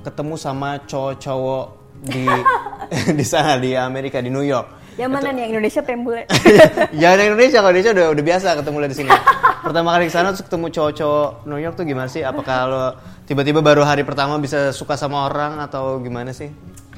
ketemu 0.04 0.36
sama 0.36 0.84
cowok-cowok 0.84 1.66
di 2.04 2.28
di 3.20 3.26
sana 3.26 3.56
di 3.58 3.74
Amerika 3.74 4.20
di 4.20 4.28
New 4.28 4.44
York? 4.44 4.84
Yang 4.94 5.10
mana 5.10 5.28
nih 5.34 5.42
yang 5.42 5.52
Indonesia 5.58 5.82
pengen 5.82 6.02
bule? 6.06 6.22
Jangan 7.02 7.18
yang 7.18 7.30
Indonesia, 7.34 7.58
kalau 7.66 7.74
Indonesia 7.74 7.94
udah 7.98 8.08
udah 8.13 8.24
biasa 8.24 8.48
ketemu 8.62 8.78
lah 8.78 8.89
di 8.92 8.98
sini. 8.98 9.12
Pertama 9.66 9.88
kali 9.98 10.04
ke 10.06 10.13
sana 10.13 10.28
terus 10.30 10.46
ketemu 10.46 10.66
cowok-cowok 10.70 11.30
New 11.50 11.60
York 11.63 11.76
tuh 11.80 11.86
gimana 11.88 12.10
sih? 12.12 12.22
Apakah 12.22 12.58
lo 12.70 12.84
tiba-tiba 13.26 13.66
baru 13.66 13.82
hari 13.82 14.06
pertama 14.06 14.38
bisa 14.38 14.70
suka 14.70 14.94
sama 14.94 15.26
orang 15.26 15.58
atau 15.63 15.98
gimana 15.98 16.30
sih? 16.30 16.52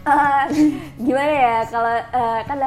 Ah, 0.06 0.46
gimana 1.00 1.34
ya 1.34 1.58
kalau 1.72 1.96
eh, 1.98 2.40
kan 2.46 2.58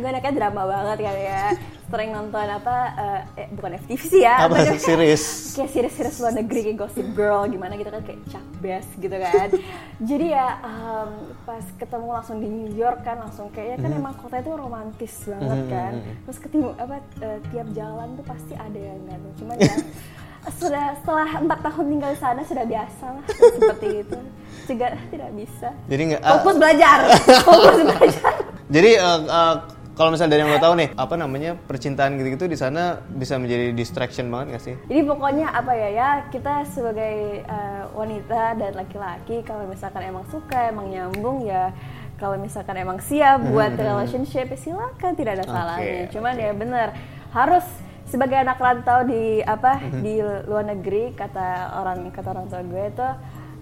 gue 0.00 0.08
anaknya 0.08 0.32
drama 0.32 0.62
banget 0.64 0.98
kan 1.04 1.16
ya 1.18 1.42
sering 1.86 2.10
nonton 2.10 2.42
apa 2.42 2.76
eh, 2.92 3.46
eh, 3.46 3.48
bukan 3.54 3.78
FTV 3.78 4.00
sih 4.02 4.20
ya 4.20 4.42
Apa 4.42 4.58
namanya. 4.58 4.74
series? 4.82 5.54
kayak 5.54 5.70
series-series 5.70 6.16
luar 6.18 6.34
negeri 6.34 6.60
kayak 6.66 6.76
Gossip 6.76 7.08
Girl 7.14 7.46
gimana 7.46 7.78
gitu 7.78 7.88
kan 7.88 8.02
kayak 8.02 8.20
Chuck 8.26 8.46
Bass 8.58 8.86
gitu 8.98 9.16
kan. 9.16 9.48
Jadi 10.10 10.26
ya 10.28 10.46
em, 10.60 11.10
pas 11.46 11.64
ketemu 11.78 12.08
langsung 12.10 12.36
di 12.38 12.48
New 12.50 12.74
York 12.74 13.00
kan 13.00 13.22
langsung 13.22 13.46
kayaknya 13.48 13.78
kan 13.80 13.90
emang 13.92 14.14
kota 14.18 14.42
itu 14.42 14.50
romantis 14.50 15.14
banget 15.24 15.60
kan. 15.70 15.92
terus 16.26 16.38
ketemu 16.38 16.74
apa 16.74 16.96
eh, 17.22 17.38
tiap 17.48 17.68
jalan 17.70 18.08
tuh 18.18 18.26
pasti 18.26 18.52
ada 18.52 18.78
yang 18.78 19.00
ganteng 19.06 19.34
cuman 19.38 19.56
ya 19.62 19.74
sudah 20.60 20.94
setelah 21.02 21.28
empat 21.42 21.58
tahun 21.58 21.84
tinggal 21.90 22.10
di 22.14 22.18
sana 22.18 22.40
sudah 22.42 22.64
biasa 22.66 23.04
lah 23.14 23.24
seperti 23.56 23.86
itu. 24.02 24.18
Juga 24.66 24.86
tidak 25.14 25.30
bisa. 25.38 25.68
Jadi 25.86 26.02
nggak 26.10 26.22
ah, 26.22 26.32
fokus 26.38 26.56
belajar 26.58 26.98
fokus 27.46 27.76
belajar. 27.78 28.32
Jadi 28.66 28.90
eh, 28.98 29.20
eh, 29.22 29.54
kalau 29.96 30.12
misalnya 30.12 30.36
dari 30.36 30.40
yang 30.44 30.52
lo 30.52 30.60
tahu 30.60 30.74
nih, 30.76 30.88
apa 30.92 31.14
namanya 31.16 31.50
percintaan 31.56 32.20
gitu-gitu 32.20 32.44
di 32.52 32.58
sana 32.60 33.00
bisa 33.00 33.40
menjadi 33.40 33.72
distraction 33.72 34.28
banget 34.28 34.46
gak 34.60 34.62
sih? 34.62 34.74
jadi 34.92 35.00
pokoknya 35.08 35.46
apa 35.56 35.72
ya 35.72 35.88
ya 35.88 36.10
kita 36.28 36.68
sebagai 36.68 37.40
eh, 37.42 37.82
wanita 37.96 38.60
dan 38.60 38.72
laki-laki 38.76 39.40
kalau 39.40 39.64
misalkan 39.64 40.04
emang 40.04 40.28
suka 40.28 40.68
emang 40.68 40.92
nyambung 40.92 41.48
ya 41.48 41.72
kalau 42.20 42.36
misalkan 42.40 42.76
emang 42.80 43.00
siap 43.00 43.44
buat 43.48 43.76
relationship 43.76 44.48
ya 44.52 44.58
silakan 44.60 45.12
tidak 45.16 45.40
ada 45.40 45.44
Oke, 45.44 45.52
salahnya. 45.52 46.02
Cuman 46.08 46.34
ya 46.40 46.50
bener 46.56 46.88
harus 47.32 47.64
sebagai 48.08 48.38
anak 48.38 48.56
rantau 48.56 49.04
di 49.04 49.42
apa 49.42 49.82
di 50.04 50.22
luar 50.22 50.64
negeri 50.64 51.12
kata 51.12 51.76
orang 51.76 52.08
kata 52.14 52.28
orang 52.32 52.46
tua 52.48 52.62
gue 52.62 52.84
itu 52.86 53.08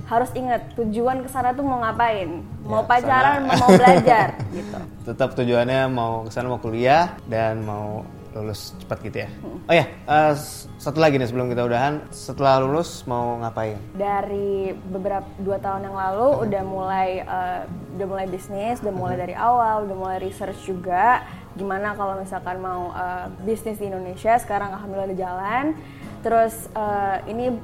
harus 0.04 0.28
ingat 0.32 0.74
tujuan 0.74 1.20
ke 1.20 1.28
sana 1.28 1.50
tuh 1.50 1.62
mau 1.62 1.80
ngapain? 1.80 2.44
Mau 2.62 2.80
Ya, 2.80 2.86
pacaran 2.86 3.40
sana. 3.42 3.56
mau 3.56 3.70
belajar? 3.70 4.28
Gitu. 4.52 4.76
Tetap 5.04 5.32
tujuannya 5.32 5.80
mau 5.88 6.22
ke 6.22 6.30
sana 6.30 6.46
mau 6.46 6.58
kuliah 6.58 7.16
dan 7.24 7.60
mau 7.60 8.04
lulus 8.30 8.74
cepat 8.76 8.98
gitu 9.00 9.16
ya. 9.16 9.28
Oh 9.64 9.72
ya, 9.72 9.86
s- 10.34 10.66
satu 10.76 10.98
lagi 10.98 11.14
nih 11.14 11.24
sebelum 11.24 11.46
kita 11.46 11.62
udahan, 11.62 12.02
setelah 12.10 12.58
lulus 12.58 13.02
mau 13.04 13.38
ngapain? 13.38 13.78
dari 13.94 14.74
beberapa 14.84 15.22
dua 15.38 15.56
tahun 15.56 15.86
yang 15.86 15.94
lalu 15.94 16.42
udah 16.42 16.62
mulai 16.64 17.08
eh, 17.20 17.60
udah 17.94 18.06
mulai 18.06 18.26
bisnis 18.26 18.82
udah 18.82 18.90
mulai 18.90 19.14
dari 19.16 19.32
awal 19.32 19.86
udah 19.86 19.96
mulai 19.96 20.18
research 20.18 20.66
juga. 20.66 21.22
Gimana 21.54 21.94
kalau 21.94 22.18
misalkan 22.18 22.58
mau 22.58 22.90
eh, 22.90 23.30
bisnis 23.40 23.78
di 23.78 23.86
Indonesia 23.86 24.34
sekarang 24.36 24.74
alhamdulillah 24.74 25.08
udah 25.08 25.20
jalan. 25.20 25.64
Terus 26.20 26.54
eh, 26.68 27.16
ini 27.28 27.54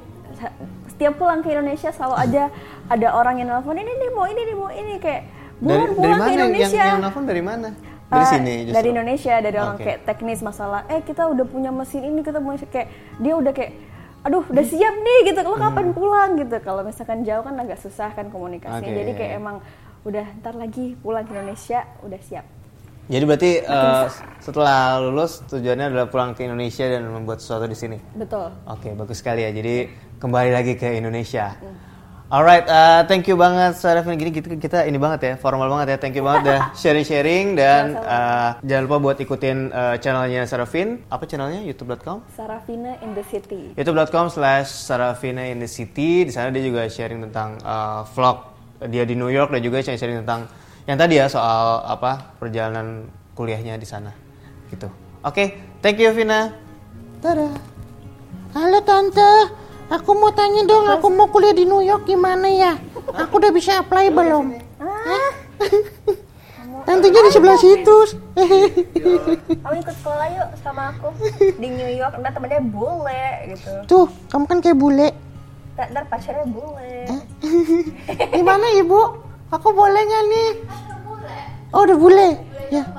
setiap 0.87 1.13
pulang 1.15 1.39
ke 1.39 1.49
Indonesia 1.49 1.89
selalu 1.89 2.15
aja 2.15 2.43
ada 2.87 3.07
orang 3.11 3.35
yang 3.37 3.49
nelfon 3.49 3.75
ini 3.75 3.91
nih 3.91 4.09
mau 4.11 4.25
ini 4.25 4.41
nih 4.43 4.55
mau 4.55 4.69
ini 4.69 4.95
kayak 4.97 5.21
dari 5.57 5.85
pulang 5.89 6.17
mana 6.17 6.25
ke 6.25 6.31
yang 6.31 6.39
Indonesia 6.41 6.81
yang 6.83 7.01
nelfon 7.01 7.25
dari 7.25 7.43
mana? 7.43 7.69
Dari 8.05 8.19
Eh, 8.19 8.27
sini 8.27 8.53
justru. 8.61 8.75
dari 8.75 8.87
Indonesia 8.91 9.33
dari 9.39 9.55
orang 9.55 9.77
Oke. 9.77 9.83
kayak 9.83 9.99
teknis 10.03 10.39
masalah 10.41 10.83
eh 10.85 10.99
kita 10.99 11.23
udah 11.25 11.45
punya 11.47 11.71
mesin 11.71 12.03
ini 12.03 12.19
kita 12.19 12.37
punya 12.37 12.59
kayak 12.65 12.87
dia 13.17 13.33
udah 13.33 13.51
kayak 13.51 13.71
aduh 14.21 14.43
udah 14.45 14.61
siap 14.61 14.93
nih 14.93 15.19
gitu 15.31 15.39
lo 15.41 15.55
kapan 15.55 15.87
pulang 15.91 16.35
gitu 16.35 16.59
kalau 16.59 16.83
misalkan 16.83 17.23
jauh 17.23 17.41
kan 17.41 17.55
agak 17.55 17.79
susah 17.79 18.11
kan 18.11 18.27
komunikasinya 18.27 18.83
Oke. 18.83 18.99
jadi 18.99 19.11
kayak 19.15 19.31
emang 19.35 19.57
udah 20.01 20.25
ntar 20.37 20.53
lagi 20.53 20.93
pulang 20.97 21.23
ke 21.23 21.31
Indonesia 21.31 21.87
udah 22.01 22.21
siap 22.21 22.45
Jadi 23.07 23.23
berarti 23.25 23.51
eh, 23.59 24.05
setelah 24.39 24.99
lulus 24.99 25.41
tujuannya 25.45 25.89
adalah 25.89 26.07
pulang 26.07 26.31
ke 26.31 26.43
Indonesia 26.43 26.85
dan 26.85 27.03
membuat 27.05 27.39
sesuatu 27.39 27.65
di 27.65 27.75
sini. 27.75 27.97
betul 28.13 28.53
Oke, 28.65 28.93
bagus 28.93 29.19
sekali 29.19 29.41
ya. 29.41 29.51
Jadi 29.51 29.89
kembali 30.21 30.53
lagi 30.53 30.77
ke 30.77 30.85
Indonesia. 31.01 31.57
Alright, 32.31 32.63
uh, 32.63 33.03
thank 33.11 33.27
you 33.27 33.35
banget 33.35 33.75
Sarafin. 33.75 34.15
Gini 34.15 34.31
kita, 34.31 34.55
kita 34.55 34.79
ini 34.87 34.95
banget 34.95 35.19
ya, 35.19 35.33
formal 35.35 35.67
banget 35.67 35.87
ya. 35.91 35.97
Thank 35.99 36.15
you 36.15 36.23
banget 36.23 36.47
udah 36.47 36.61
sharing-sharing 36.79 37.59
dan 37.59 37.99
uh, 37.99 38.55
jangan 38.63 38.87
lupa 38.87 38.97
buat 39.03 39.17
ikutin 39.19 39.67
uh, 39.67 39.99
channelnya 39.99 40.47
Sarafin. 40.47 41.03
Apa 41.11 41.27
channelnya? 41.27 41.59
YouTube.com? 41.67 42.23
Sarafina 42.31 42.95
in 43.03 43.11
the 43.11 43.25
city 43.27 43.75
youtube.com 43.75 44.31
slash 44.31 44.69
Sarafina 44.71 45.43
in 45.49 45.59
the 45.59 45.67
city 45.67 46.23
di 46.23 46.31
sana 46.31 46.53
dia 46.53 46.63
juga 46.63 46.87
sharing 46.87 47.19
tentang 47.27 47.59
uh, 47.65 48.07
vlog 48.15 48.47
dia 48.87 49.03
di 49.03 49.19
New 49.19 49.29
York 49.29 49.51
dan 49.51 49.61
juga 49.61 49.83
sharing 49.83 50.23
tentang 50.23 50.47
yang 50.87 50.97
tadi 50.97 51.19
ya 51.19 51.27
soal 51.27 51.83
apa 51.85 52.37
perjalanan 52.41 53.05
kuliahnya 53.37 53.77
di 53.77 53.85
sana 53.85 54.09
gitu 54.73 54.89
oke 55.21 55.43
thank 55.83 56.01
you 56.01 56.09
Vina 56.15 56.49
Dadah. 57.21 57.53
Halo 58.51 58.81
tante, 58.81 59.53
aku 59.91 60.11
mau 60.15 60.31
tanya 60.31 60.63
dong, 60.63 60.87
aku 60.87 61.11
mau 61.11 61.27
kuliah 61.27 61.51
di 61.51 61.67
New 61.67 61.83
York 61.83 62.07
gimana 62.07 62.47
ya? 62.47 62.79
Aku 63.11 63.43
udah 63.43 63.51
bisa 63.51 63.83
apply 63.83 64.07
belum? 64.07 64.55
Hah? 64.79 65.31
Tantenya 66.87 67.21
di 67.27 67.31
sebelah 67.31 67.59
situ. 67.59 67.95
kamu 69.63 69.75
ikut 69.85 69.95
sekolah 70.01 70.27
yuk 70.33 70.49
sama 70.63 70.95
aku 70.95 71.13
di 71.37 71.67
New 71.69 71.91
York 71.93 72.17
ntar 72.19 72.33
temennya 72.33 72.63
bule 72.63 73.53
gitu 73.53 73.71
Tuh, 73.85 74.07
kamu 74.31 74.43
kan 74.49 74.57
kayak 74.63 74.77
bule. 74.79 75.09
ntar, 75.77 76.03
pacarnya 76.09 76.47
bule 76.47 77.05
Gimana 78.35 78.65
ibu? 78.79 79.01
Aku 79.51 79.75
boleh 79.75 79.99
nggak 79.99 80.23
nih? 80.31 80.49
Oh 81.75 81.83
udah 81.83 81.97
bule. 81.99 82.29
Ya. 82.71 82.83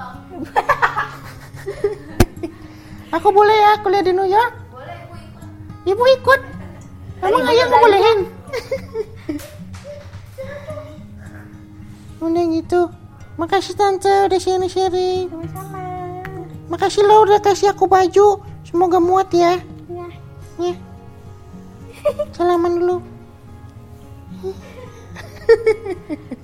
Aku 3.16 3.28
boleh 3.28 3.56
ya 3.56 3.80
kuliah 3.80 4.04
di 4.04 4.12
New 4.12 4.28
York? 4.28 4.52
Boleh, 4.72 4.98
ibu 5.88 6.04
ikut. 6.20 6.40
Emang 7.22 7.46
ayah 7.46 7.64
nggak 7.70 7.80
bolehin? 7.80 8.18
Udah 12.22 12.44
gitu. 12.54 12.86
Makasih 13.34 13.74
tante 13.74 14.12
udah 14.28 14.38
sharing-sharing. 14.38 15.26
sama-sama 15.26 15.80
Makasih 16.70 17.02
lo 17.02 17.26
udah 17.26 17.42
kasih 17.42 17.74
aku 17.74 17.90
baju. 17.90 18.38
Semoga 18.62 19.02
muat 19.02 19.26
ya. 19.34 19.58
ya 19.90 20.06
Ya. 20.60 20.74
Salaman 22.30 22.78
dulu. 22.78 23.02